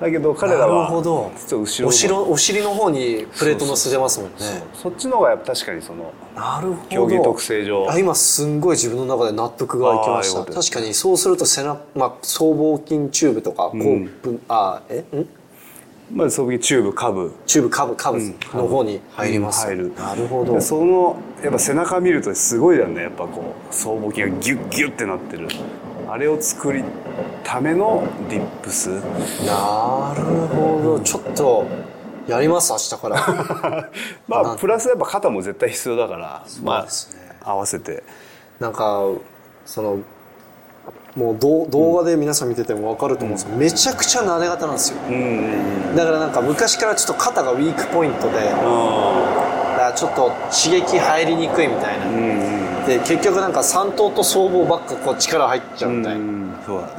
[0.00, 1.30] だけど彼らなるほど。
[1.36, 4.36] ちょっと後ろお尻お尻の方にプレート乗せてますもんね。
[4.72, 6.88] そっちの方がやっぱ確かにそのなるほど。
[6.88, 7.90] 競技特性上。
[7.90, 10.44] あ今すんごい自分の中で納得がいきました。
[10.44, 13.80] 確かにそうすると背中、まあ、僧帽筋チューブとか、こう
[14.22, 15.28] ぶあえん？
[16.12, 18.18] まずそこにチューブ下部チューブカブカブ
[18.54, 19.94] の方に入ります、入る。
[19.94, 20.54] なるほど。
[20.54, 23.02] でそのやっぱ背中見るとすごいだよね。
[23.02, 25.46] やっぱこう僧帽筋がギュッギュッってなってる
[26.12, 26.82] あれを作り
[27.44, 28.88] ためのディップス。
[29.46, 31.00] なるほど。
[31.04, 31.64] ちょっと
[32.26, 33.90] やります明日から。
[34.26, 37.38] まあプラスやっぱ肩も絶対必要だからまあですね。
[37.44, 38.02] 合わせて。
[38.58, 39.02] なんか
[39.64, 39.98] その
[41.14, 44.98] もう動動画で皆さん見てても分かると思うんですけど、めちゃくちゃ撫で型なんですよ。
[45.08, 45.16] うんう
[45.92, 56.92] んだからなんか昔からちょっと肩がウィークポイントでだからちょっと刺激入りにくいみたいな、うんうんで結局なんか三頭と僧帽ばっかこう力入っちゃうみたいな、うんそうだね。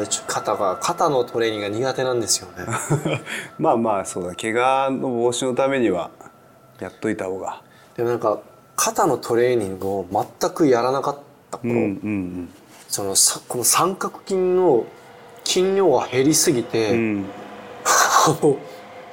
[0.00, 2.64] でちょ肩が肩のトレーニングが苦手なんですよね。
[3.58, 4.34] まあまあそうだ。
[4.34, 6.10] 怪我の防止のためには
[6.78, 7.62] やっといた方が。
[7.96, 8.38] でもなんか
[8.76, 11.18] 肩のトレーニングを全くやらなかっ
[11.50, 12.48] た頃、うんうん
[12.88, 14.84] そのさこの三角筋の
[15.44, 16.98] 筋量が減りすぎて、うん。
[16.98, 17.26] う ん
[17.84, 18.56] あの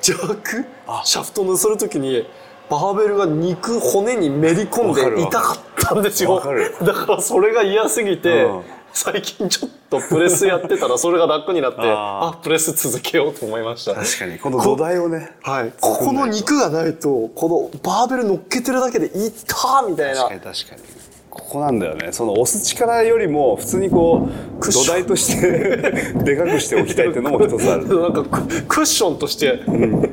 [0.06, 0.66] 邪悪？
[1.04, 2.28] シャフト乗せる時に
[2.70, 6.42] バーベルが肉骨にめり込んで痛かったんですよ。
[6.82, 8.64] だからそれが嫌すぎて、うん。
[8.94, 13.94] 最近ちょっとプレスやってたらそれが楽になってああプレス続けようと思いました。
[13.94, 14.40] 確かに。
[14.40, 20.24] この土台をねはい、ここの肉がないとこのバーベル乗っけてるだけでいったみたいな。
[20.24, 20.82] 確かに確かに
[21.38, 22.12] ここなんだよね。
[22.12, 24.28] その押す力よりも普通にこ
[24.60, 25.78] う土台として
[26.24, 27.88] でかくしておきたいっていうのも一つある。
[27.88, 29.62] なんかククッションとして、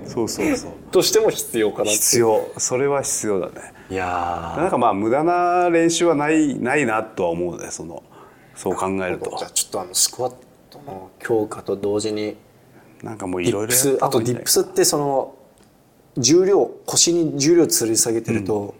[0.06, 0.70] そうそうそう。
[0.90, 1.90] としても必要かなって。
[1.92, 2.48] 必要。
[2.58, 3.52] それは必要だね。
[3.90, 7.68] いやなんかまあ無駄な練習はないないなとは思うね。
[7.70, 8.02] その
[8.54, 9.34] そう考えると。
[9.38, 10.32] じゃあちょっとあのスクワッ
[10.70, 12.36] トの強化と同時に
[13.02, 13.50] なんかもうい。
[13.50, 15.34] ろいろあとディップスってその
[16.16, 18.74] 重量腰に重量吊り下げてると、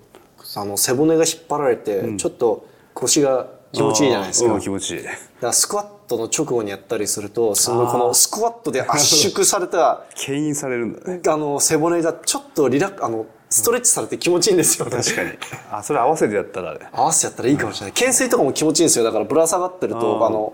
[0.56, 5.04] あの背骨が引っ張られて、ちょっと腰が気持ちいいじゃないですか,、うんだ気持ちいい。
[5.04, 5.10] か
[5.42, 11.20] らスクワットの直後にやったりするとすごいこのスクワットで圧縮された 牽引されるんだね。
[11.26, 14.90] あの背骨がちょっとリラックあのストレッチされて気持ちいいんですよね。
[14.92, 15.30] 確かに。
[15.70, 16.74] あそれ合わせてやったら。
[16.74, 17.92] ね合わせてやったらいいかもしれない。
[17.92, 19.04] 懸垂とかも気持ちいいんですよ。
[19.04, 20.52] だからぶら下がってると、あの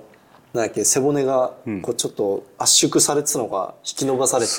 [0.53, 4.51] なんだっけ背骨がこうちょっと圧縮されてたのが引き伸ばされて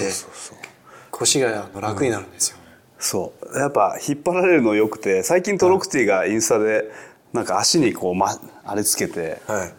[1.11, 2.57] 腰があの楽になるんですよ、
[3.01, 3.59] そう。
[3.59, 6.89] やっぱ引っ張られるのよくて最近トロクティがインスタで
[7.33, 9.73] なんか足にこう、ま、あれつけてはい。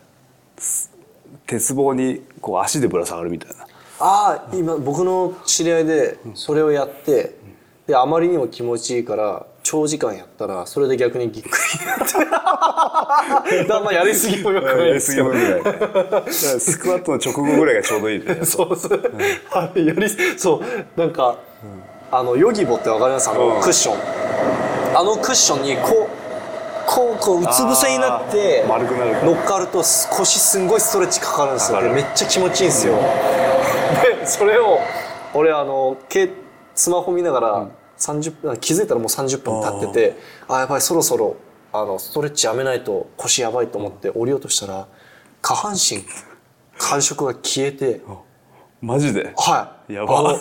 [1.46, 3.66] 鉄棒にこう足でぶら下がるみたいな。
[4.00, 7.34] ああ今僕の知り合いでそれをやって、
[7.86, 12.18] であまりにも気持ちいいから長時間やったらそれで逆にぎっくりになって。
[12.18, 15.28] だからまあやりすぎもよくないですけど。
[15.28, 18.44] ぐらいだからスクワットの直後ぐらいがちょうどいいね。
[18.44, 19.12] そうそう、
[19.50, 20.62] はいやりそ
[20.96, 21.38] うなんか、
[22.12, 23.30] あのヨギボってわかります？
[23.30, 23.60] あの、うん。
[23.62, 23.96] クッション。
[24.94, 26.22] あのクッションにこう
[26.86, 31.80] こうこううつ伏せになって丸くなる乗っかるとす腰すんごいストレッチかかるんですよ。
[31.80, 32.96] でめっちゃ気持ちいいんですよ、
[34.20, 34.78] でそれを
[35.32, 36.28] 俺あのけ
[36.74, 41.36] スマホ見ながら30分気づいたらもう30分経っててあやばいそろそろ
[41.72, 44.86] あのストレッチやめないと腰やばいと思って降りようとしたら
[45.40, 46.04] 下半身
[46.76, 48.02] 感触が消えて
[48.82, 49.32] マジで？
[49.36, 49.92] はい。
[49.92, 50.34] やば。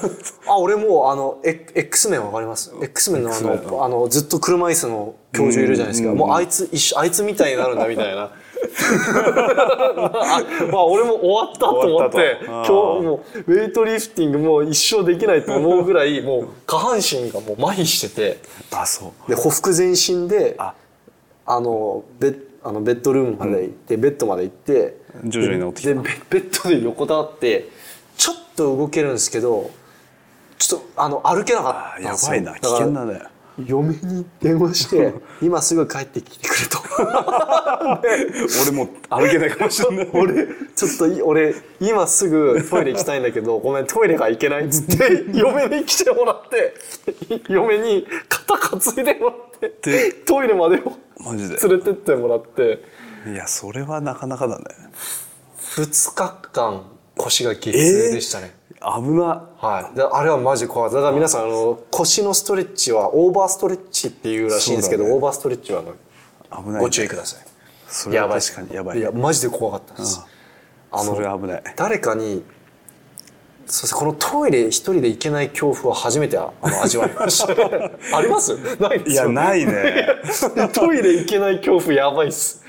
[0.48, 6.12] あ俺もう、あの、エ X メンわかります ?X メンのあの、あの、ずっと車椅子の教授いるじゃないですか。
[6.14, 8.32] もうあいつ、一緒、あいつみたいになるんだみたいな。
[8.62, 18.40] あまあ、俺も終わったと思って、今日もう、ウェイトリフティングもう一生できないと思うぐらい、 もう、下半身がもう麻痺してて、
[18.72, 19.30] あそう。
[19.30, 20.74] で、ほふ前進で、あ。
[21.46, 25.90] あの、ベッ、あのベッドルームまで行って、ベッドまで行って、徐々に治ってきた。
[25.90, 27.70] でベベッドで横たわって
[28.18, 29.72] ちょっと動けるんですけど
[30.58, 32.32] ちょっとあの歩けなかったあやんですよ。
[32.32, 33.22] ばいな危険だね。
[33.66, 36.80] 嫁に電話して 今すぐ帰ってきてくれと。
[38.64, 40.10] 俺もう歩けないかもしれない。
[40.14, 46.74] 俺ちょっとい俺今すぐトイレ行きたいんだけどごめんトイレが行けないっつって嫁に来てもらって
[47.50, 50.94] 嫁に肩担いでもらってでトイレまでを
[51.36, 52.84] 連れてってもらって。
[53.28, 54.66] いやそれはなかなかだね。
[55.76, 56.84] 2日間
[57.22, 59.48] 腰が激痛でしたね、危な。
[59.58, 65.12] はい、であれはマジ怖いだから皆さんあの腰のストレッチはオーバーストレッチっていうらしいんですけど、ね。
[65.12, 65.84] オーバーストレッチはあ
[66.58, 67.46] の危ないご注意ください。
[67.88, 70.22] それは確かにやばいいやマジで怖かったです、
[70.92, 71.64] あそれは危ない。
[71.76, 72.44] 誰かに
[73.68, 77.54] そしてこのトイレ一人で行けない恐怖は初めてあの味わいました。
[78.18, 78.56] あります？
[78.80, 80.08] ないですよいやないね。
[80.74, 82.64] トイレ行けない恐怖やばいっす。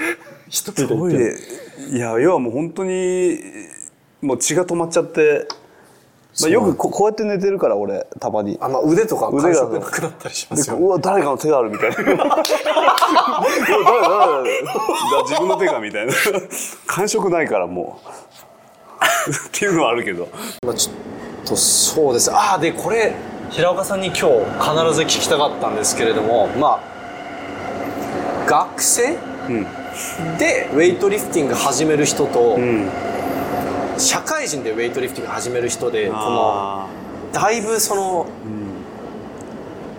[0.49, 1.37] 一人で
[1.91, 3.39] いや要はもう本当に
[4.23, 5.49] もう血が止まっちゃって、
[6.41, 8.57] まあ、よくここうやって寝てるから俺たまに。
[8.61, 11.97] あ、まあ、腕とか腕がなくなったりしますよでうわ誰かの手があるみたいな。
[11.99, 12.43] うわ
[13.35, 16.13] 誰誰誰だ自分の手がみたいな
[16.87, 18.01] 感触ないからも
[19.27, 20.29] うっていうのはあるけど
[20.65, 23.15] まあ、ちょっとそうですああでこれ
[23.51, 29.17] 平岡さんに今日必ず聞きたかったんですけれどもまあ学生
[29.49, 29.67] うん
[30.39, 32.89] でウェイトリフティング始める人と、うん
[34.03, 36.89] 社会人でウェイトリフティング始める人でこのあ
[37.33, 38.27] だいぶその、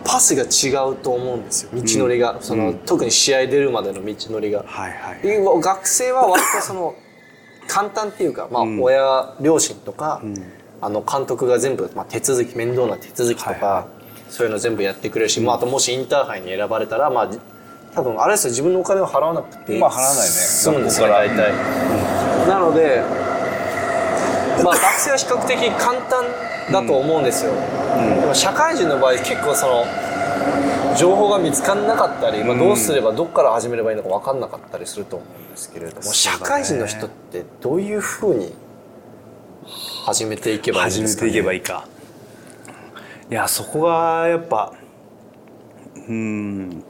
[0.05, 4.63] パスが違うと思うんですよ道のりが、その特に試合出るまでの道のりが。
[4.63, 4.67] ー。
[4.67, 5.61] はいはい。
[5.61, 6.93] 学生は割とその
[7.67, 10.21] 簡単っていうか、まあ、親両親とか、
[10.81, 13.85] あの監督が全部、まあ、手続き面倒な手続きとか、はいは
[14.29, 17.29] そういうの全部やってくれるし、まあ、あともしインターハイに選ばれたら、まあ、
[17.95, 20.23] 多分あれですよ自分のお金を払わなくてまあ払わないね。
[20.23, 21.53] 済むんですよ大体、
[22.47, 23.01] なので、
[24.63, 26.25] まあ、学生は比較的簡単
[26.71, 27.53] だと思うんですよ、
[28.21, 29.85] でも社会人の場合結構その
[30.97, 38.53] 情報が見つからなかったり、まあ、どうすればどこから始めればいいのか分かんなかったりすると思うんですけれども、社会人の人ってどういうふうに
[40.05, 41.87] 始めていけばいいんですか、ね、始めていけばいいか。
[43.29, 44.73] いやそこがやっぱ
[46.07, 46.83] うん。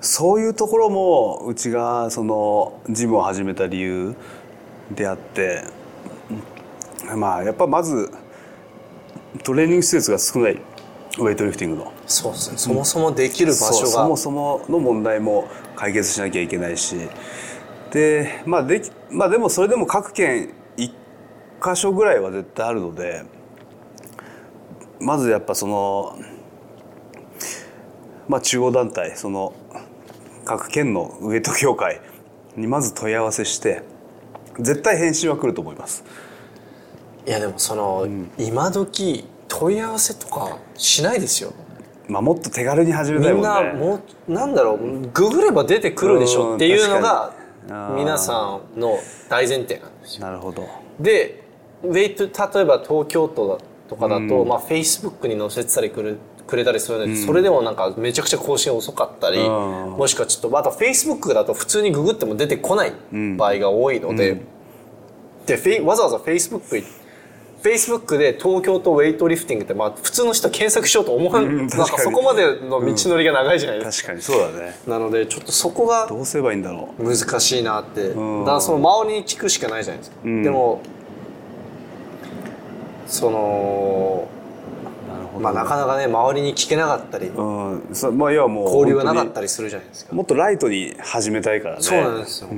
[0.00, 4.14] そういうところもうちがそのジムを始めた理由
[4.90, 5.64] であって
[7.16, 8.10] まあやっぱまず
[9.42, 10.60] トレーニング施設が少ない。
[11.16, 11.92] ウェイトリフティングの。
[12.06, 12.58] そうですね。
[12.58, 13.86] そもそもできる場所が。
[13.86, 16.96] そもそもの問題も解決しなきゃいけないし。
[17.92, 20.90] で,、まあ、できまあでもそれでも各県1
[21.62, 23.22] 箇所ぐらいは絶対あるので
[25.00, 26.18] まずやっぱその、
[28.28, 29.54] まあ、中央団体その
[30.44, 32.00] 各県のウエイト協会
[32.56, 33.84] にまず問い合わせして
[34.58, 36.04] 絶対返信は来ると思います。
[37.26, 38.06] いやでもその、
[38.38, 41.52] 今時問い合わせとかしないですよ
[42.08, 43.72] まあ、もっと手軽に始めみんたいもんね。
[43.72, 47.32] なもうなんだろうググれば出てくるでしょっていうのが
[47.96, 48.98] 皆さんの
[49.30, 50.68] 大前提なんですよなるほど。
[51.00, 51.42] で
[51.82, 59.46] ウェイト例えば東京都だとかだと、まあ、フェイスブックに載せてたりくるくれたりするんで、それでもなんかめちゃくちゃ更新遅かったり、うん。
[59.96, 62.92] もしくはちょっとあと Facebook だと普通にググっても出てこない
[63.36, 64.42] 場合が多いので、
[65.46, 66.84] でフェイわざわざ Facebook い
[67.64, 74.78] Facebook で東京とウェイトリフティングって、まあ、普通の人は検索しようと思わん、うんなんかそこまでの道のりが長いじゃないですか、確かにそうだね。
[74.86, 77.02] なのでちょっとそこがどうすればいいんだろう。
[77.02, 78.40] 難しいなって、ん。
[78.40, 80.42] だからその周りに聞くしかないじゃないですか、ん。
[80.42, 80.82] でも
[83.06, 84.28] その
[85.40, 87.88] まあなかなかね周りに聞けなかったり、うん。
[87.92, 91.82] そまあ要はもう交流がなかったりりするじゃないですか、もっとライトに始めたいからね。
[91.82, 92.48] そうなんですよ、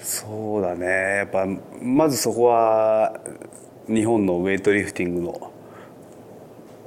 [0.00, 0.86] そうだね。
[0.86, 1.46] やっぱ
[1.80, 3.20] まずそこは
[3.86, 5.52] 日本のウェイトリフティングの、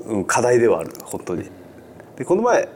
[0.05, 0.91] うん、課題ではある。
[1.03, 1.49] 本当に。
[2.17, 2.69] でこの前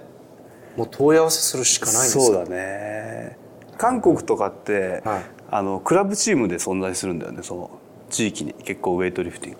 [0.75, 2.23] もう問い合わせするしかないんですよ。
[2.23, 3.37] そうだね。
[3.77, 5.23] 韓国とかって、はい。
[5.51, 7.71] あのクラブチームで存在するんだよねその
[8.09, 8.53] 地域に。
[8.53, 9.59] 結構ウェイトリフティング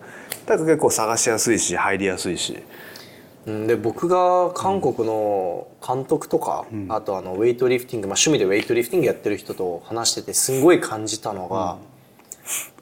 [0.50, 2.58] だから結構探しやすいし入りやすいし。
[3.46, 11.78] うんで僕が韓国の監督とか、あとあのウェイトリフティング、まあ、趣味でウェイトリフティングやってる人と話しててすんごい感じたのが、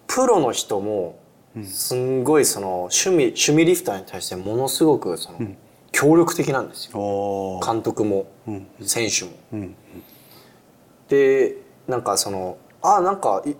[0.08, 1.20] プロの人も
[1.64, 5.38] すんごいその趣味趣味リフターに対してものすごくその、
[5.92, 6.98] 協力的なんですよ。
[6.98, 7.72] おー。
[7.72, 8.26] 監督も、
[8.80, 9.70] 選手も。
[11.08, 11.56] で
[11.86, 13.54] なんかその「あなんかい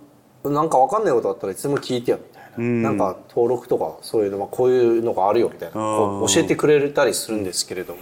[0.46, 2.18] なんか分かんないことあったらいつでも聞いてよ」
[2.58, 5.74] な、んか登録とかそういうの、まあ、こういうのがあるよみたいな。
[5.74, 8.00] 教えてくれたりするんですけれども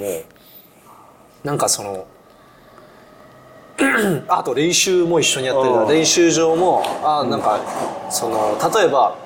[1.45, 2.07] なんかその
[4.29, 7.61] あと練習も一緒にやってる練習場もあなんか
[8.11, 9.17] その例えば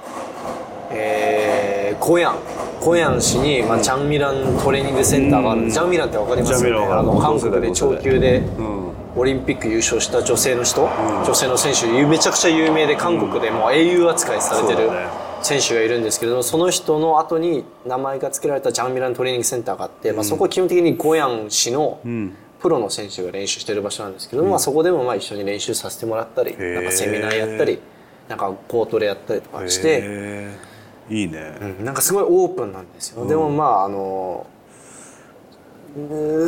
[0.93, 2.37] えー、コヤン。
[2.81, 5.63] コヤン市に、まあ、チャンミラントレーニングセンターがある。
[5.63, 5.67] ん。
[5.67, 6.87] で、チャンミランってわかりますよね。
[6.87, 8.90] あの韓国で長級でうん
[9.21, 14.89] オリンピック優勝した女性の人、女性の選手めちゃくちゃ有名で韓国でもう英雄扱いされてる
[15.43, 22.01] 選手がいるんですけれどもその人の後に名前が付けられたジャンミラントレーニングセンターがあって、まあ、そこは基本的にゴヤン市の
[22.61, 26.75] プロの選手が練習してる場所なんですけども、まあ、そこでもまあ一緒に練習させてもらったり、ー。
[26.75, 27.79] なんかセミナーやったり
[28.27, 30.49] なんかコートでやったりとかして。
[31.11, 31.85] いいね、うん。
[31.85, 34.60] なんかすごいオープンなんですよ、でもまああのうん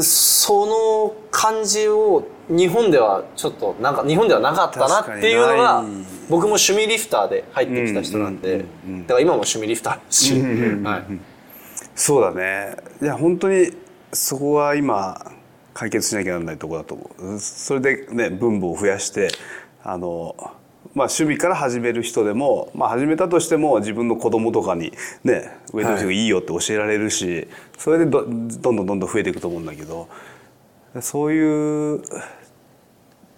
[0.03, 5.85] その感じを日本ではちょっとなんか日本ではなかったなっていうのが
[6.29, 11.05] 僕も趣味リフターで入ってきた人なんで、だから今も趣味リフターですし、はい、
[11.95, 12.77] そうだね。
[13.01, 13.73] いや本当に
[14.13, 15.33] そこは今
[15.75, 17.41] 解決しなきゃならないところだと思う。
[17.41, 19.29] それでね分母を増やして
[19.83, 20.37] あの
[20.95, 24.93] まあ趣味から始める人でも、まあ、始めたとしても自分の子供とかに
[25.25, 30.09] ねウェイトリフティングいいよって教えられるし、それでどどんどんどんどん増えていくと思うんだけど
[31.01, 32.03] そういう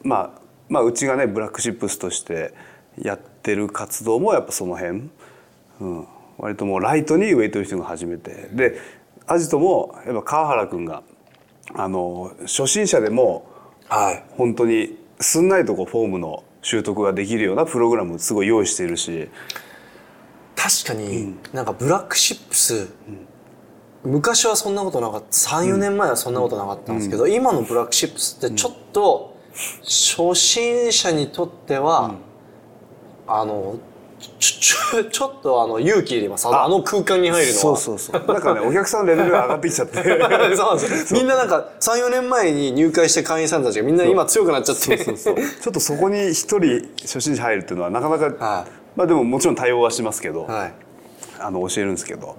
[0.03, 2.55] まあまあうちがねブラックシップスとして
[3.01, 5.11] やってる活動もやっぱその辺、
[5.81, 6.07] うん、
[6.39, 8.79] 割ともうライトにウェイトリフティングを始めてで
[9.27, 11.03] アジトもやっぱ川原君が
[11.75, 13.55] あの初心者でも
[13.89, 19.29] はい、本当にすんなりとこうフォームの習得ができるようなプログラムをすごい用意しているし。
[20.57, 22.89] 確かに、なんかブラックシップス、
[24.03, 25.27] 昔はそんなことなかった。
[25.29, 29.37] 34年前はそんなことなかったんですけど、今のブラックシップスってちょっと
[29.83, 32.15] 初心者にとっては、
[33.27, 33.77] あの
[34.39, 36.47] ちょちょっとあの勇気いります。
[36.47, 37.61] ああの空間に入るのは。
[37.61, 38.25] そうそうそう。
[38.27, 39.97] なんかねお客さんのレベルが上がってきちゃって。
[40.57, 41.15] そうです。
[41.15, 44.83] よみんななんか34年前に入会して会員さんたちがみんな今強くなっちゃって。
[44.83, 45.35] そうそうそう。
[45.37, 48.31] ちょっとそこに一人初心者入るっていうのはなかなか、は
[48.67, 48.71] い。
[48.97, 50.75] まあでももちろん対応はしますけど、はい。
[51.41, 52.37] あの教えるんですけど。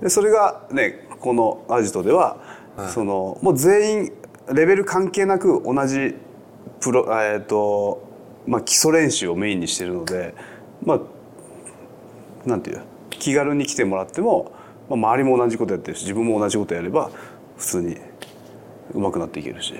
[0.00, 2.36] でそれがねこのアジトでは、
[2.88, 4.12] そのもう全員
[4.52, 6.14] レベル関係なく同じ
[6.80, 8.06] プロ、えーと
[8.46, 10.34] まあ、基礎練習をメインにしてるので
[10.84, 11.00] まあ
[12.46, 14.52] なんていう気軽に来てもらっても、
[14.88, 17.10] まあ、周りも同じことやってるし自分も同じことやれば
[17.56, 17.96] 普通に
[18.92, 19.74] 上手くなっていけるし。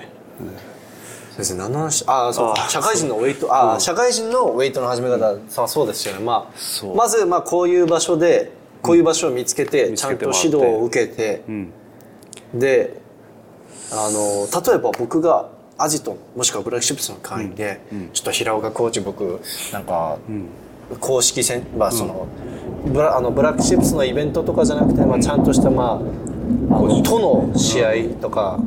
[1.35, 2.05] 先生何の話？
[2.07, 3.53] ああそう社会人のウェイト。
[3.53, 6.23] ああ、社会人のウェイトの始め方、そうそうですよね。
[6.23, 6.95] まあそう。
[6.95, 11.43] まずまあこういう場所でこういう場所を見つけて、見ちゃんと指導を受けて、
[12.53, 13.01] で
[13.91, 17.81] あの例えば僕がアジトもしくはブラックシップスの会員で、
[18.13, 19.41] ちょっと平岡コーチ僕
[19.73, 20.17] なんか、
[20.99, 22.27] 公式戦、まあその
[22.87, 27.19] ブラあのブラックシップスのイベントとかじゃなくて、まあ、ちゃんとした、まあ、あの都
[27.49, 28.59] の試合とか、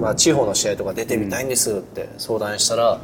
[0.00, 3.00] まあ、地方の試合とか出てみたいんですって相談したら、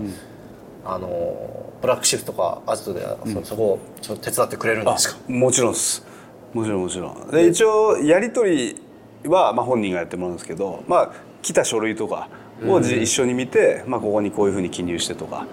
[0.84, 5.18] あのブラックシップとかアジトで、そそこをちょっと手伝ってくれるんですか？
[5.28, 6.04] もちろんです。
[6.52, 7.30] もちろんもちろん。
[7.30, 8.74] で一応やり取
[9.22, 12.28] りは、まあ、本人がやってもらうんですけど、まあ、来た書類とか
[12.66, 15.46] をじ、一緒に見て、まあ、ここにこういうふうに記入してとか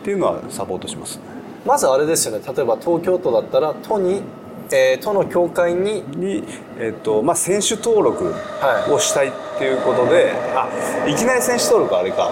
[0.00, 1.20] っていうのはサポートします
[1.66, 2.44] まずあれですよね。
[2.46, 4.22] 例えば東京都だったら都に
[4.70, 6.44] えー、都の協会にに、
[6.78, 8.24] えっとまあ、選手登録
[8.60, 8.92] はい。
[8.92, 10.68] をしたいっていうことで、あ
[11.08, 12.30] いきなり選手登録あれか。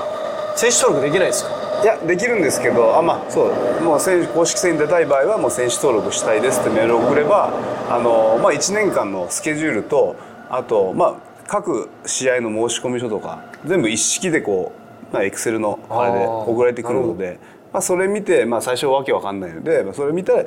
[0.54, 1.50] 選手登録できないですか？
[1.82, 7.52] いやできるんですけどあまあそうもう選手公式戦に出たい場合はもう選手登録したいですってメールを送れば
[7.90, 10.16] あの、まあ、1年間のスケジュールと
[10.48, 11.14] あと、まあ、
[11.46, 14.72] 各試合の申し込み書とか全部一式でこ
[15.10, 17.38] う、まあ、エクセルのあれで送られてくるので
[17.76, 20.46] まあ、それ見て、まあ、最初わけわかんないので、まあ、それ見たら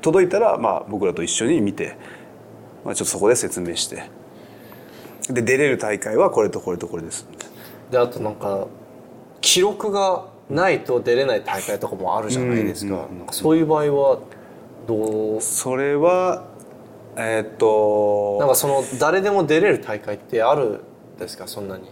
[0.00, 1.96] 届いたら、まあ、僕らと一緒に見て、
[2.84, 4.04] まあ、ちょっとそこで説明して
[5.28, 7.26] で出れる大会はこれとこれとこれです。
[7.90, 8.68] であとなんか
[9.40, 14.20] 記録がないと出れない大会とかもあるじゃないですか,、そういう場合は
[14.86, 15.40] どう？
[15.40, 16.44] それは
[17.16, 20.84] えーっとなんかその誰でも出れる大会ってある
[21.16, 21.48] んですか？
[21.48, 21.88] そんなに。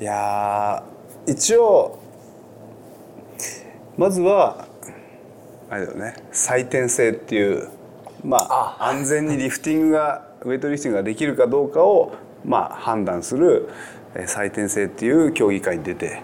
[0.00, 2.00] いやー一応
[3.96, 4.66] まずは
[5.70, 6.14] あれだよね。
[6.32, 7.68] 採点制っていう
[8.24, 8.88] まああ。
[8.88, 13.68] 安全にリフティングがウェイトリフティングができるかどうかをまあ判断する
[14.14, 16.22] えー採点制っていう競技会に出て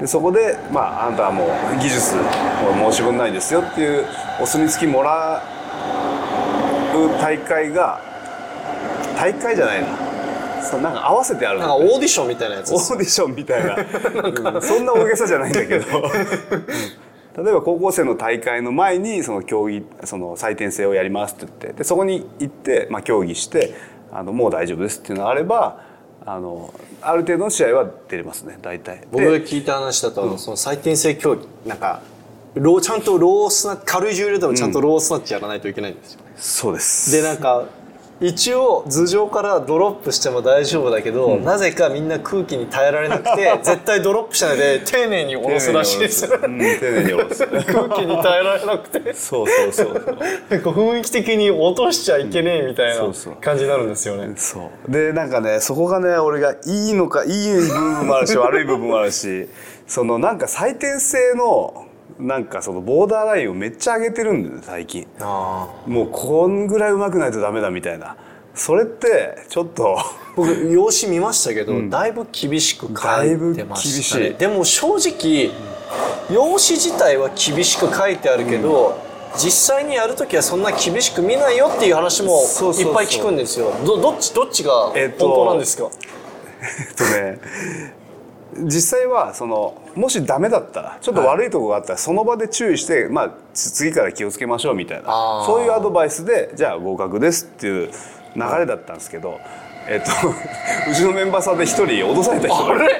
[0.00, 1.48] でそこで、まあ、あなたはもう
[1.80, 4.04] 技術もう申し分ないですよっていう
[4.40, 5.42] お墨付きもら
[6.94, 8.00] う大会が
[9.16, 9.88] 大会じゃないな
[10.62, 13.76] そうなんか合わせてあるなんかオーディションみたいなやつオーディションみたいな。
[14.54, 15.84] うんそんな大げさじゃないんだけど
[17.36, 23.74] 例えば高校生の大会の前にその競技その採点制をやりますって言ってでそこに行って、まあ、競技して
[24.12, 25.80] あのもう大丈夫ですっていうのがあれば
[26.24, 29.06] あのある程度の試合は出れますね大体。
[29.10, 32.02] 僕がで聞いた話だと、その採点制競技なんか
[32.54, 37.10] ローちゃんとロースナ軽い重量でもちゃんとロースナッチやらないといけないんですよ、そうです。
[37.10, 37.64] でなんか
[38.22, 46.24] 一応頭上からドロップしても大丈夫だけど、なぜかみんな空気に耐えられなくて 絶対ドロップしないで丁寧に下ろすらしいです。
[46.24, 47.46] ようん丁寧に下ろす。
[47.46, 49.12] 空気に耐えられなくて。
[49.14, 49.94] そうそうそう
[50.48, 53.04] なんか雰囲気的に落としちゃいけねえみたいな
[53.40, 54.32] 感じになるんですよね。
[54.36, 54.90] そう。
[54.90, 59.48] でなんかねそこがね俺がいいのかいい部分もあるし悪い部分もあるし
[59.86, 61.86] そのなんか採点制の
[62.18, 65.06] なんかそのボーダーラインをめっちゃ上げてるんだよね最近。
[65.18, 68.16] もうこんぐらい上手くないとダメだみたいな。
[68.54, 69.98] それってちょっと
[70.36, 74.34] 僕用紙見ましたけど、だいぶ厳しく書いてましいぶね厳しい。
[74.34, 75.50] でも正直
[76.30, 78.98] 用紙自体は厳しく書いてあるけど、
[79.36, 83.72] 実際にやるときはそんな厳しく見ないよっていう話もいっぱい聞くんですよ。
[83.84, 85.88] どどっちどっちが本えっと当なんですか、
[86.60, 88.01] えっとね
[88.58, 95.44] 実際はそのもしダメだったらちょっと悪いとこがあったらその場で注意して、まあ、つ次から気をつけましょうみたいな。
[95.46, 97.90] そういうアドバイスでじゃあ合格ですっていう
[98.36, 99.40] 流れだったんですけど、
[99.86, 100.28] えっと、
[100.90, 102.94] うちのメンバーさんで一人脅された人がいて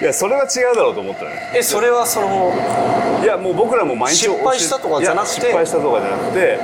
[0.02, 2.52] いやそれは違うだろうと思ったのねえそれはその
[3.22, 5.32] いやもう僕らも毎日失敗したとかじゃなくて？
[5.34, 6.58] 失敗したとかじゃなくて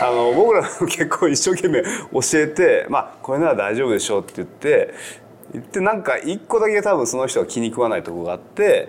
[0.00, 1.88] あの僕らも結構一生懸命教
[2.34, 4.94] えてまあこれなら大丈夫でしょうって言って
[5.52, 8.88] 言ってなんか一個だけ多分その人が気に食わないとこがあって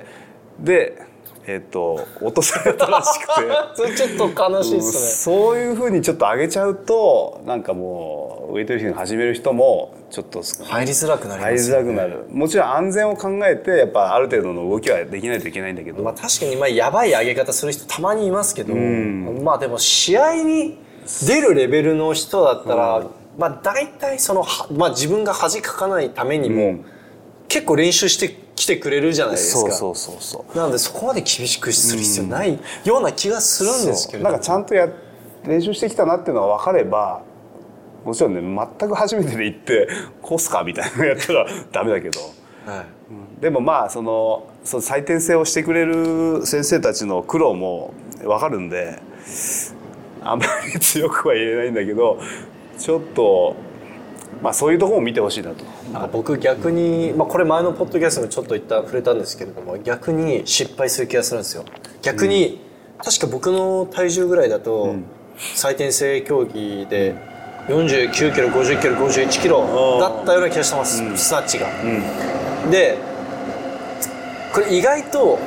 [0.59, 1.12] で
[1.47, 3.32] えっ、と落とされたらしくて。
[3.74, 11.84] それちょっと悲しいですね、そういうふうにちょっと上げちゃうとなんかもうウェイトリフティング始める人もちょっと入りづらくなり入りますよね。
[11.84, 12.26] づらくなる。
[12.30, 20.78] もちろん安全を考えてやっぱある程度の動きはできないといけないんだけど、まあ確かにまあやばい上げ方する人たまにいますけど、まあでも試合に
[21.28, 23.03] 出るレベルの人だったら、
[23.38, 26.86] まあ大体そのは、まあ、自分が恥かかないためにも、うん。
[27.47, 29.71] 結構練習してきてくれるじゃないですか。
[29.71, 30.57] そうそうそうそう。
[30.57, 34.88] なのでそこまで厳しくする必要ないような気がするんですけれどなんかちゃんとや
[35.43, 37.23] 練習してきたなっていうのが分かれば
[38.05, 38.41] もちろんね
[38.79, 39.89] 全く初めてで行って
[40.21, 42.21] コースかみたいなのやったらダメだけど。
[42.66, 43.41] はい。
[43.41, 47.93] でもまあそのその採点制をしてくれる先生たちの苦労も
[48.24, 49.01] 分かるんで
[50.24, 52.20] あんまり強くは言えないんだけど
[52.82, 53.55] ちょっと
[54.41, 55.63] まあそういうところも見てほしいなと。
[55.93, 61.66] なんか僕逆に、まあ、これ前のポッドキャストでもちょっと言った触れたんですけれども逆に失敗する気がするんですよ。
[62.01, 62.62] 逆に、
[63.03, 64.95] 確か僕の体重ぐらいだと、
[65.55, 67.16] 採点制競技で
[67.67, 71.67] 49キロ50キロ51キロだったような気がしてます、スナッチが、
[72.71, 72.97] で
[74.53, 75.39] これ意外と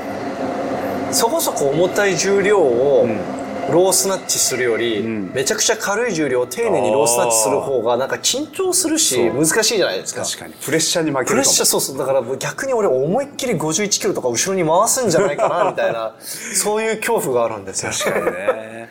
[1.10, 3.08] そこそこ重たい重量を
[3.70, 10.22] ロースナッチするより、めちゃくちゃ軽い重量を丁寧にロースナッチする方がなんか緊張するし難しいじゃないですか。
[10.22, 10.54] 確かに。
[10.54, 11.98] プレッシャーに負けるプレッシャーそうそう。
[11.98, 17.92] だから逆に俺思いっきり51キロとか後ろに回すんじゃないかなみたいな そういう恐怖があるんですよ。
[17.92, 18.88] 確かにね。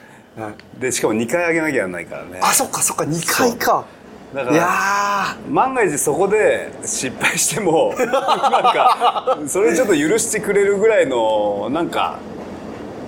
[0.80, 2.40] でしかも2回上げなきゃいけないからね。
[2.41, 3.04] あそっかそっか。
[3.04, 3.86] 2回か。
[4.34, 12.18] だかいやら万が一そこで失敗しても なんかそれちょっと許してくれるぐらいのなんか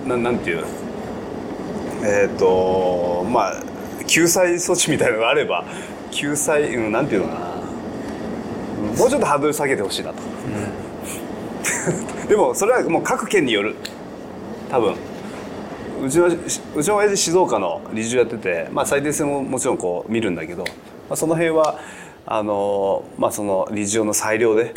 [0.06, 0.64] ななんていう
[2.06, 3.64] えっ、とまあ
[4.08, 5.66] 救済措置みたいなのがあれば
[6.12, 7.56] 救済、うん、なんていうのかな、うん
[8.98, 10.22] もうちょっとハードル下げてほしいなと、
[12.30, 13.76] でもそれはもう各県による。
[14.70, 14.96] 多分。
[16.04, 20.70] うちのうちの親父静岡の理事長やってて、まあ、最低戦ももちろんこう見るんだけど、ま
[21.12, 21.80] あ、その辺は
[22.26, 24.74] あの、まあ、その理事長の裁量で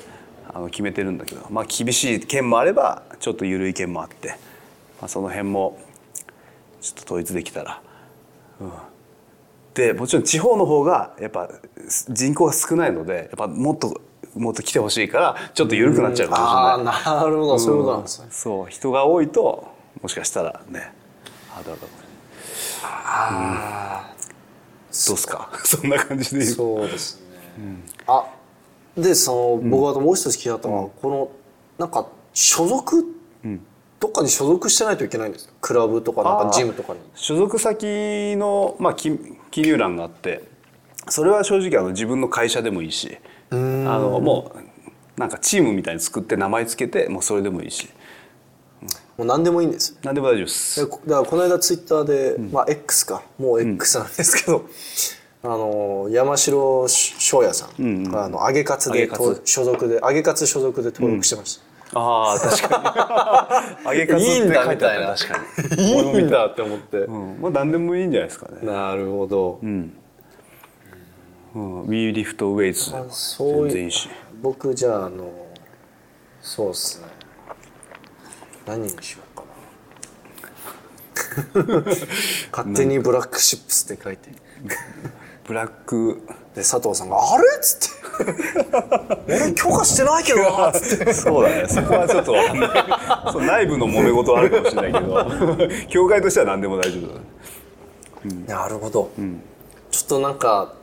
[0.53, 4.29] あの決めてるんだけど、まあ、厳しい県もあればちょっと緩い県もあって、
[5.01, 5.79] まあ、その辺も
[6.81, 7.81] ちょっと統一できたら。
[8.61, 8.73] うん。
[9.75, 11.49] でもちろん地方の方がやっぱ
[12.09, 14.01] 人口が少ないのでやっぱもっと
[14.35, 17.05] もっと来てほしいからちょっと緩くなっちゃうかああもしれない。
[17.05, 18.29] なるほど、そういうことなんですね。
[18.31, 18.67] そう。
[18.69, 19.69] 人が多いと
[20.03, 20.93] もしかしたらね
[21.49, 21.87] ハードルが
[22.83, 24.13] あ
[25.07, 25.51] どうっすか？
[25.65, 27.21] そんな感じでそうです
[27.59, 28.27] ね、あ
[28.97, 31.29] でその僕はもう一つ気になったのは、この
[31.79, 33.05] なんか所属、
[34.01, 35.55] どっかに所属してないといけないんですか？
[35.61, 37.01] クラブとかなんかジムとかに。
[37.15, 39.19] 所属先の、まあ、記
[39.51, 40.45] 記入欄があって
[41.09, 43.19] それは正直あの自分の会社でもいいし
[43.51, 44.53] あのも
[45.17, 47.89] うなんかチームみたいに作って名前つけてもうそれでもいいし。
[49.17, 49.99] もう何でもいいんです。
[50.05, 50.81] 何でも大丈夫です。
[50.81, 53.25] だからこの間ツイッターで、まあ X か。
[53.37, 54.65] もう X なんですけど、
[55.43, 59.11] あの山城翔也さんが、あの揚げカツで
[59.45, 63.99] 所属で揚げカツ所属で登録してました、ああ確かに。
[63.99, 64.97] 揚げカツっていいんだ書いてあった。
[64.97, 65.15] みたいな。
[65.15, 65.93] 確かに。
[65.93, 68.59] いいんだって思って、うん、まあ何でもいいんじゃないですかね。
[68.63, 69.93] なるほど、うん。
[71.55, 74.09] うん、We Lift Weights でもそういう全然いいし。
[74.43, 75.31] 僕じゃああの
[76.41, 77.09] そうっすね。
[78.67, 79.49] 何にしようかな。
[82.53, 84.31] 勝手にブラックシップスって書いて
[85.49, 86.23] ブラック
[86.55, 88.33] で佐藤さんが「あれ?」っつって
[89.27, 91.65] 「俺許可してないけどな」っつってそうだね。
[91.67, 92.35] そこはちょっと。
[93.33, 98.45] そう内部の揉め事はあるかもしれないけど、協会としては何でも大丈夫だね。
[98.47, 99.11] なるほど、
[99.91, 100.75] ちょっとなんか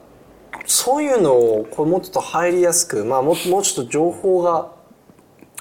[0.65, 4.71] そういうのをこうもうちょっと入りやすくまあもうもうちょっと情報が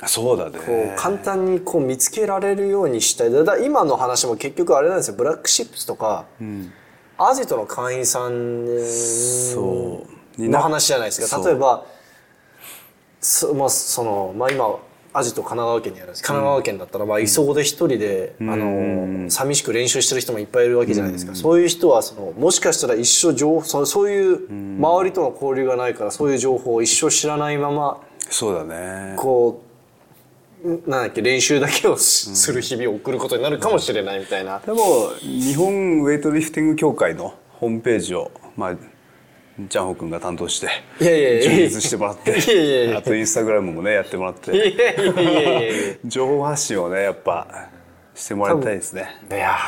[0.07, 0.59] そうだね。
[0.65, 6.25] こう簡単にこう見つけられるようにしたいだ今の話も結局あれなんですよブラックシップスとか、
[7.19, 8.67] アジトの会員さん
[9.53, 10.07] そ
[10.39, 10.41] う。
[10.41, 11.47] にのな話じゃないですかそう。
[11.47, 11.85] 例えば
[13.21, 14.77] そ,、まあそのまあ、今
[15.17, 16.23] アジト神奈川県にあるんです。
[16.25, 29.15] 神奈川県だったらまあ磯子で一人で、あの寂しく練習してる人もいっぱいいるわけじゃないですか、そういう人はそのもしかしたら一生情報そそういう周りとの交流がないからそういう情報を一生知らないままそうだね。
[29.17, 29.74] こう
[30.65, 40.69] なんだっけ練習だけをしする日々を送ることになるかもしれないみたいな、でも日本ウェイトリフティング協会のホームページをまあジャンホ君が担当して
[41.01, 47.69] いやいやいや充実してもらってあとインスタグラムもねやってもらっいて情報発信をねやっぱ
[48.15, 49.09] してもらいたいですね。
[49.29, 49.59] やいや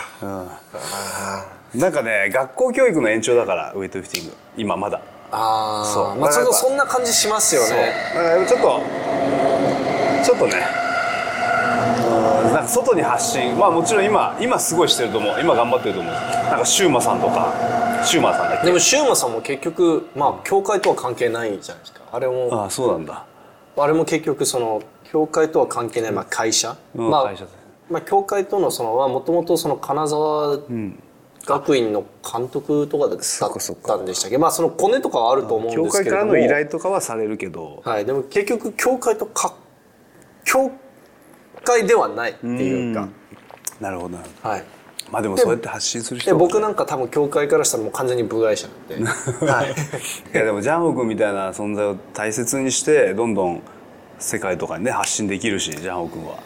[1.74, 4.34] なんかね学校教育の延長だからウェイトリフティング。
[4.56, 5.02] 今まだ。
[5.30, 6.20] ああそう。
[6.20, 7.92] まあそんな感じしますよね。
[8.48, 8.82] ちょっと
[10.24, 10.85] ちょっとね
[12.66, 15.40] か外に発信まあもちろん今今すごいしてると思う。
[15.40, 16.12] 今頑張ってると思う。
[16.12, 17.52] なんかシューマさんとか
[18.04, 18.66] シューマーさんだっけ？
[18.66, 22.00] でもシューマさんも結局まあ教会とは関係ないじゃないですか。
[22.12, 23.24] あれもああそうなんだ。
[23.78, 27.56] あれも結局その教会とは関係ない、まあ、会社、まあうん会社です
[27.88, 30.58] まあ、教会とのそのはもともとその金沢
[31.44, 34.38] 学院の監督とかだったんでしたっけ？
[34.38, 36.32] まあそのコネとかはあると思うん教ですけれども。
[36.32, 37.82] 会からの依頼とかはされるけど。
[37.84, 39.54] はい、でも結局教会とか
[40.44, 40.72] 教
[41.66, 43.08] 会ではないっていうか、
[43.80, 44.48] なるほどなるほど。
[44.48, 44.64] はい、
[45.10, 49.04] まあでもそうやって発信する人僕なんか多分教会からしたらもう完全に部外者なんで、
[49.46, 53.62] はい、いやでもジャンホ君みたいな存在を大切にしてどんどん
[54.18, 56.36] 世界とかにね発信できるしジャンホ君は。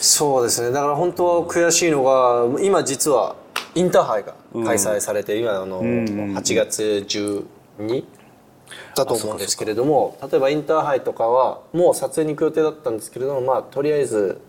[0.00, 0.70] そうですね。
[0.70, 3.34] だから本当は悔しいのが今実は
[3.74, 4.34] インターハイが
[4.64, 8.04] 開催されて、今あの、8月12
[8.98, 14.40] だと思うんですけれども例えばインターハイとかはもう撮影に行く予定だったんですけれどもまあとりあえず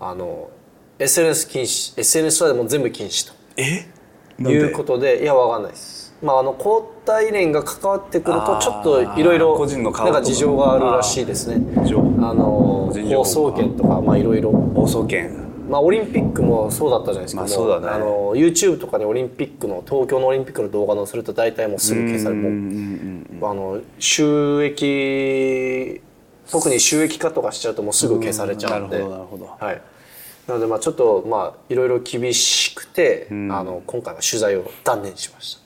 [0.00, 0.50] あの
[0.98, 3.34] SNS 禁止 SNS はもう全部禁止と。
[3.56, 3.86] え？
[4.36, 6.14] いうことでいやわかんないです。
[6.22, 11.84] まああの交代連が関わってくるとちょっといろいろ個人のなんか事情があるらしいですね。
[11.86, 12.00] 情。
[12.00, 14.50] あの放送権とかまあいろいろ。
[14.74, 17.86] 放送権まあオリンピックもそうだったじゃないですか、まあそうだね。
[17.86, 26.00] もあの YouTube とかにオリンピックの東京のオリンピックの動画載せると大体もうすぐ消されるもうあの収益
[26.50, 28.98] 特に収益化とかしちゃうともうすぐ消されちゃうんで。
[28.98, 29.56] なるほどなるほど。
[29.58, 29.82] はい、
[30.46, 35.58] なのでまあちょっとまあいろいろ厳しくて、あの今回は取材を断念しまし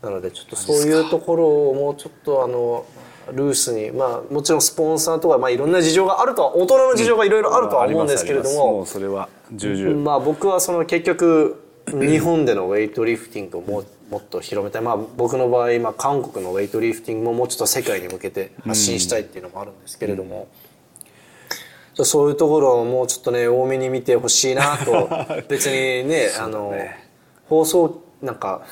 [0.00, 0.08] た。
[0.08, 2.84] なのでちょっとそういうところをもうちょっとあの
[3.32, 10.02] ルースにまあもちろんスポンサーとかまあいろんな事情があるとは大人の事情がいろいろあるとは思うんですけれどももうそれは重々。
[10.02, 14.82] まあ僕はその結局日本でのウェイトリフティングをもうもっと広めたい。
[14.82, 20.48] まあ僕の場合、まあ、韓国のウェイトリフティングももうちょっと世界に向けて発信したいっていうのもあるんですけれども、
[21.94, 25.08] そういうところをもうちょっとね多めに見てほしいなと。
[25.48, 26.74] 別にねあの
[27.48, 28.62] 放送なんか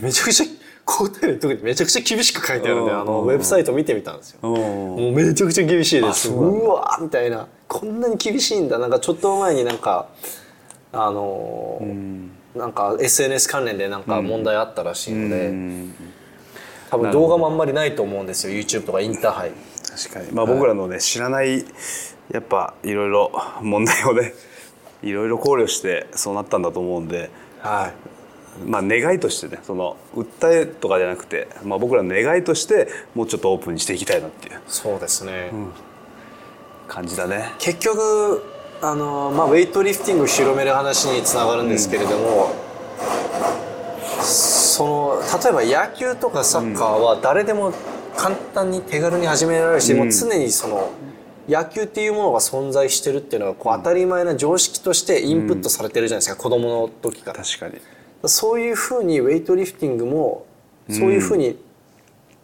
[0.00, 0.46] めちゃくちゃ
[0.90, 4.38] 答える時にめちゃくちゃ厳しく書いてあるんであのウェブサイト見てみたんですよ。
[4.42, 6.30] もうめちゃくちゃ厳しいです。
[6.30, 6.68] う。
[6.68, 7.46] わーみたいな。
[7.68, 8.78] こんなに厳しいんだ。
[8.78, 10.08] なんかちょっと前になんか
[10.92, 15.52] あのーなんか SNS 関連でなんか問題あったらしいので、
[16.90, 18.58] 多分動画もあんまりないと思うんですよ。
[18.58, 19.52] YouTube とかインターハイ。
[19.88, 20.32] 確かに。
[20.32, 21.64] まあ僕らのね知らない
[22.32, 23.30] やっぱいろいろ
[23.62, 24.34] 問題をね
[25.02, 27.30] いろいろ考慮してそうなったんだと思うんで。
[27.60, 28.19] はい
[28.66, 34.60] まあ願いとしてねその訴えとかじゃなくて、まあ、僕らの願いとしてもうちょっとオープンにしていきたいなっていう。
[34.66, 35.50] そうですね、
[36.88, 37.52] 感じだね。
[37.58, 38.42] 結局
[38.82, 42.52] あの、まあ、ウェイトリフティングを広める話につながるんですけれども、
[44.22, 47.72] その例えば野球とかサッカーは誰でも
[48.16, 50.90] 簡単に手軽に始められるし、もう常にその
[51.48, 57.42] 野球っていうものが存在してるっていうのがこう当たり前な常識としてインプットされてるじゃないですか、子供の時から。
[57.42, 57.80] 確かに
[58.26, 60.46] そういうふうにウェイトリフティングも
[60.88, 61.58] そういうふうに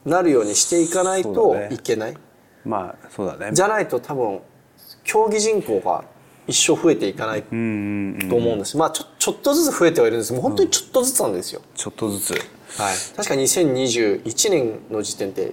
[0.04, 2.16] なるようにしていかないといけない。
[2.64, 3.50] まあそうだね。
[3.52, 4.40] じゃないと多分
[5.04, 6.04] 競技人口が
[6.46, 7.62] 一生増えていかないとうんう
[8.18, 8.32] んうん。
[8.32, 10.32] 思うんです、まあちょちょっとずつ増えてはいるんです。
[10.32, 12.30] もう本当にちょっとずつなんですよ、ちょっとずつ。
[12.32, 12.40] はい、
[13.16, 15.52] 確か2021年の時点で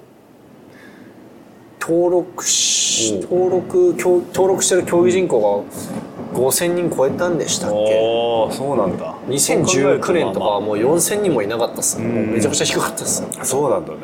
[1.85, 7.75] 登録し登録競登録してる競技人口が5000人超えたんでしたっけ？
[7.75, 9.13] おおそうなんだ。
[9.27, 11.99] 2019年とかはまもう4000人もいなかったっす。
[11.99, 13.99] もうめちゃくちゃ低かったっす、あそうなんだね、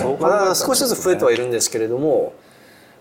[0.00, 2.34] そう考えたらまあだから少しずつ増えてはいるんですけれども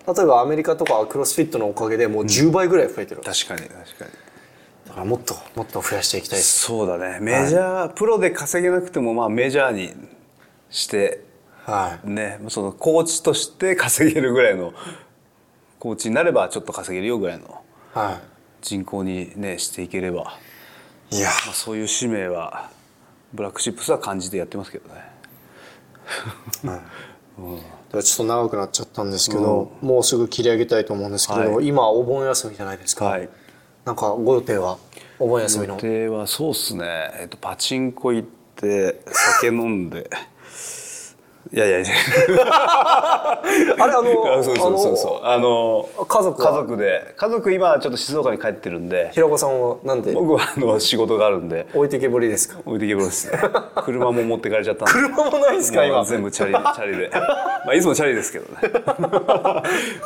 [0.07, 4.11] 例えばアメリカとかはクロスフィットのおかげでもう10倍ぐらい増えてる、確かに確かに。
[4.87, 6.59] だからもっともっと増やしていきたいです。
[6.59, 7.19] そうだね。
[7.19, 9.93] メジャー、プロで稼げなくてもまあメジャーに
[10.69, 11.23] して
[11.65, 12.09] はい。
[12.09, 14.73] ねそのコーチとして稼げるぐらいの
[15.79, 17.61] コーチになればちょっと稼げるよぐらいの
[17.93, 18.21] は
[18.61, 20.37] 人口にねしていければ、
[21.11, 21.27] いいや。
[21.45, 22.69] まあ、そういう使命は
[23.33, 25.11] ブラックシップスは感じてやってますけどね。
[27.91, 33.29] ちょっと長くなっちゃったんですけど、もうすぐ切り上げたいと思うんですけど、は今お盆休みじゃないですか、はい。
[33.85, 34.77] なんかご予定は
[35.19, 40.09] お盆休みの予定はそうっすね、えっと、パチンコ行って酒飲んで
[41.53, 41.89] いやいやいや。
[42.33, 44.09] あれあの
[44.39, 45.25] あそうそうそうそう。
[45.25, 46.49] あの家族は？
[46.51, 47.13] 家族で。
[47.17, 49.09] 家族今ちょっと静岡に帰ってるんで。
[49.13, 50.13] 平子さんはなんで？
[50.13, 51.67] 僕はあの仕事があるんで。
[51.73, 52.59] 置いてけぼりですか？
[52.65, 53.39] 置いてけぼりですね。
[53.83, 57.09] 車も持ってかれちゃった車もないですかまあ今全部チャリチャリで。
[57.11, 58.59] まあいつもチャリですけどね、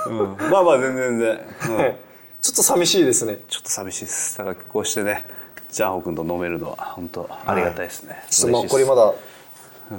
[0.07, 1.95] うん、まあまあ全然全然、うん、
[2.41, 3.40] ちょっと寂しいですね。
[3.48, 4.38] ちょっと寂しいです。
[4.38, 5.26] だからこうしてね
[5.70, 8.74] ジャンホ君と飲めるのは本当ありがたいですね、ちょっと嬉しいです。
[8.74, 9.14] 残りまだ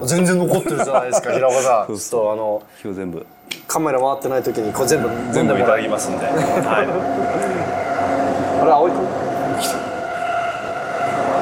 [0.05, 1.87] 全然残ってるじゃないですか 平子さん。
[1.87, 3.27] ちょっとあの今日全部。
[3.69, 5.59] カメラ回ってない時にこれ全部飲全部い。
[5.59, 6.33] ただきますんで、は
[8.63, 9.07] あれ葵君？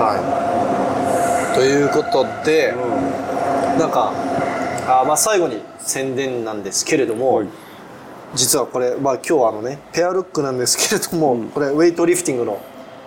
[0.00, 1.54] はい。
[1.54, 2.74] ということで、
[3.78, 4.12] なんか
[4.86, 7.48] あまあ最後に宣伝なんですけれども、はい。
[8.34, 12.58] 実はこれ、まあ、今日はあのねペアルックなんですけれども、これウェイトリフティングの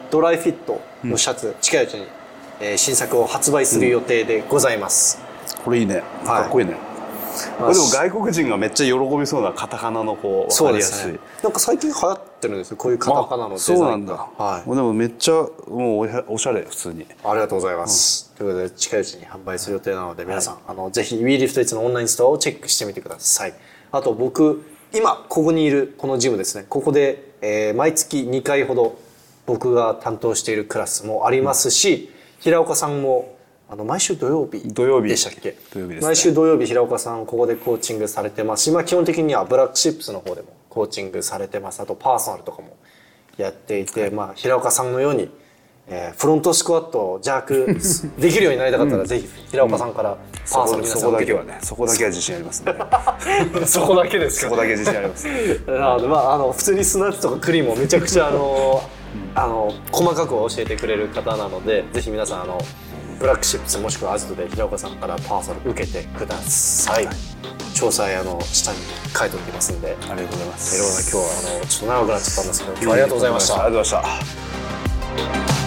[0.09, 2.07] ドライフィットのシャツ、近いうちに、
[2.61, 5.26] えー新作を発売する予定でございます、い、
[5.67, 6.01] これいいね。
[6.25, 6.77] かっこいいね、
[7.59, 11.11] まあでも外国人がめっちゃ喜びそうなカタカナのこうそう分かりやすい。
[11.11, 11.29] ですね。
[11.43, 13.85] なんか最近流行ってるんですよこういうカタカナのデザインが。
[13.85, 14.69] そうなんだ、はい。
[14.69, 15.33] でもめっちゃ
[15.67, 17.05] もうおしゃれ普通に。
[17.21, 18.31] ありがとうございます。
[18.37, 23.53] ということで、近いうちに販売する予定なので、皆さん、あの、ぜひ、WeLiftIts のオンラインストアをチェックしてみてください。
[23.91, 24.63] あと、僕、
[24.95, 26.65] 今、ここにいる、このジムですね。
[26.69, 28.97] ここで、えー毎月2回ほど、
[29.45, 33.36] 僕が担当しているクラスもありますし、平岡さんも、
[33.69, 35.09] あの、毎週土曜日土曜日。
[35.09, 35.57] でしたっけ？
[35.73, 35.99] 土曜日ね。
[36.01, 38.63] 毎週土曜日、平岡さん、ここでコーチングされてます。
[38.63, 41.81] し、まあ、基本的にはブラックシップスの方でもコーチングされてます。
[41.81, 42.77] あと、パーソナルとかも
[43.37, 45.29] やっていて、まあ、平岡さんのように、
[45.89, 47.65] えーフロントスクワットを邪悪
[48.19, 50.17] できるようになりたかったら、ぜひ平岡さんから
[50.51, 52.73] パーソナル皆そこだけはねそこだけは自信ありますね。
[53.65, 55.25] そこだけですそこだけ自信あります。
[55.65, 58.81] なので、まあ、あの普通にスナッチとかクリームをめちゃくちゃあの、
[59.33, 62.57] あの細かく教えてくれる方なのでぜひ皆さんあの
[63.19, 68.77] ブラックシップスもしくはアジトで平岡さんからパーソナル受けてください、詳細あの下に
[69.17, 69.97] 書いておきますんで。
[70.01, 73.53] ありがとうございまいろんなす今日はあのちょっと長くなっちゃったんですけど今日はありがとうございました。
[73.53, 75.66] ありがとうございました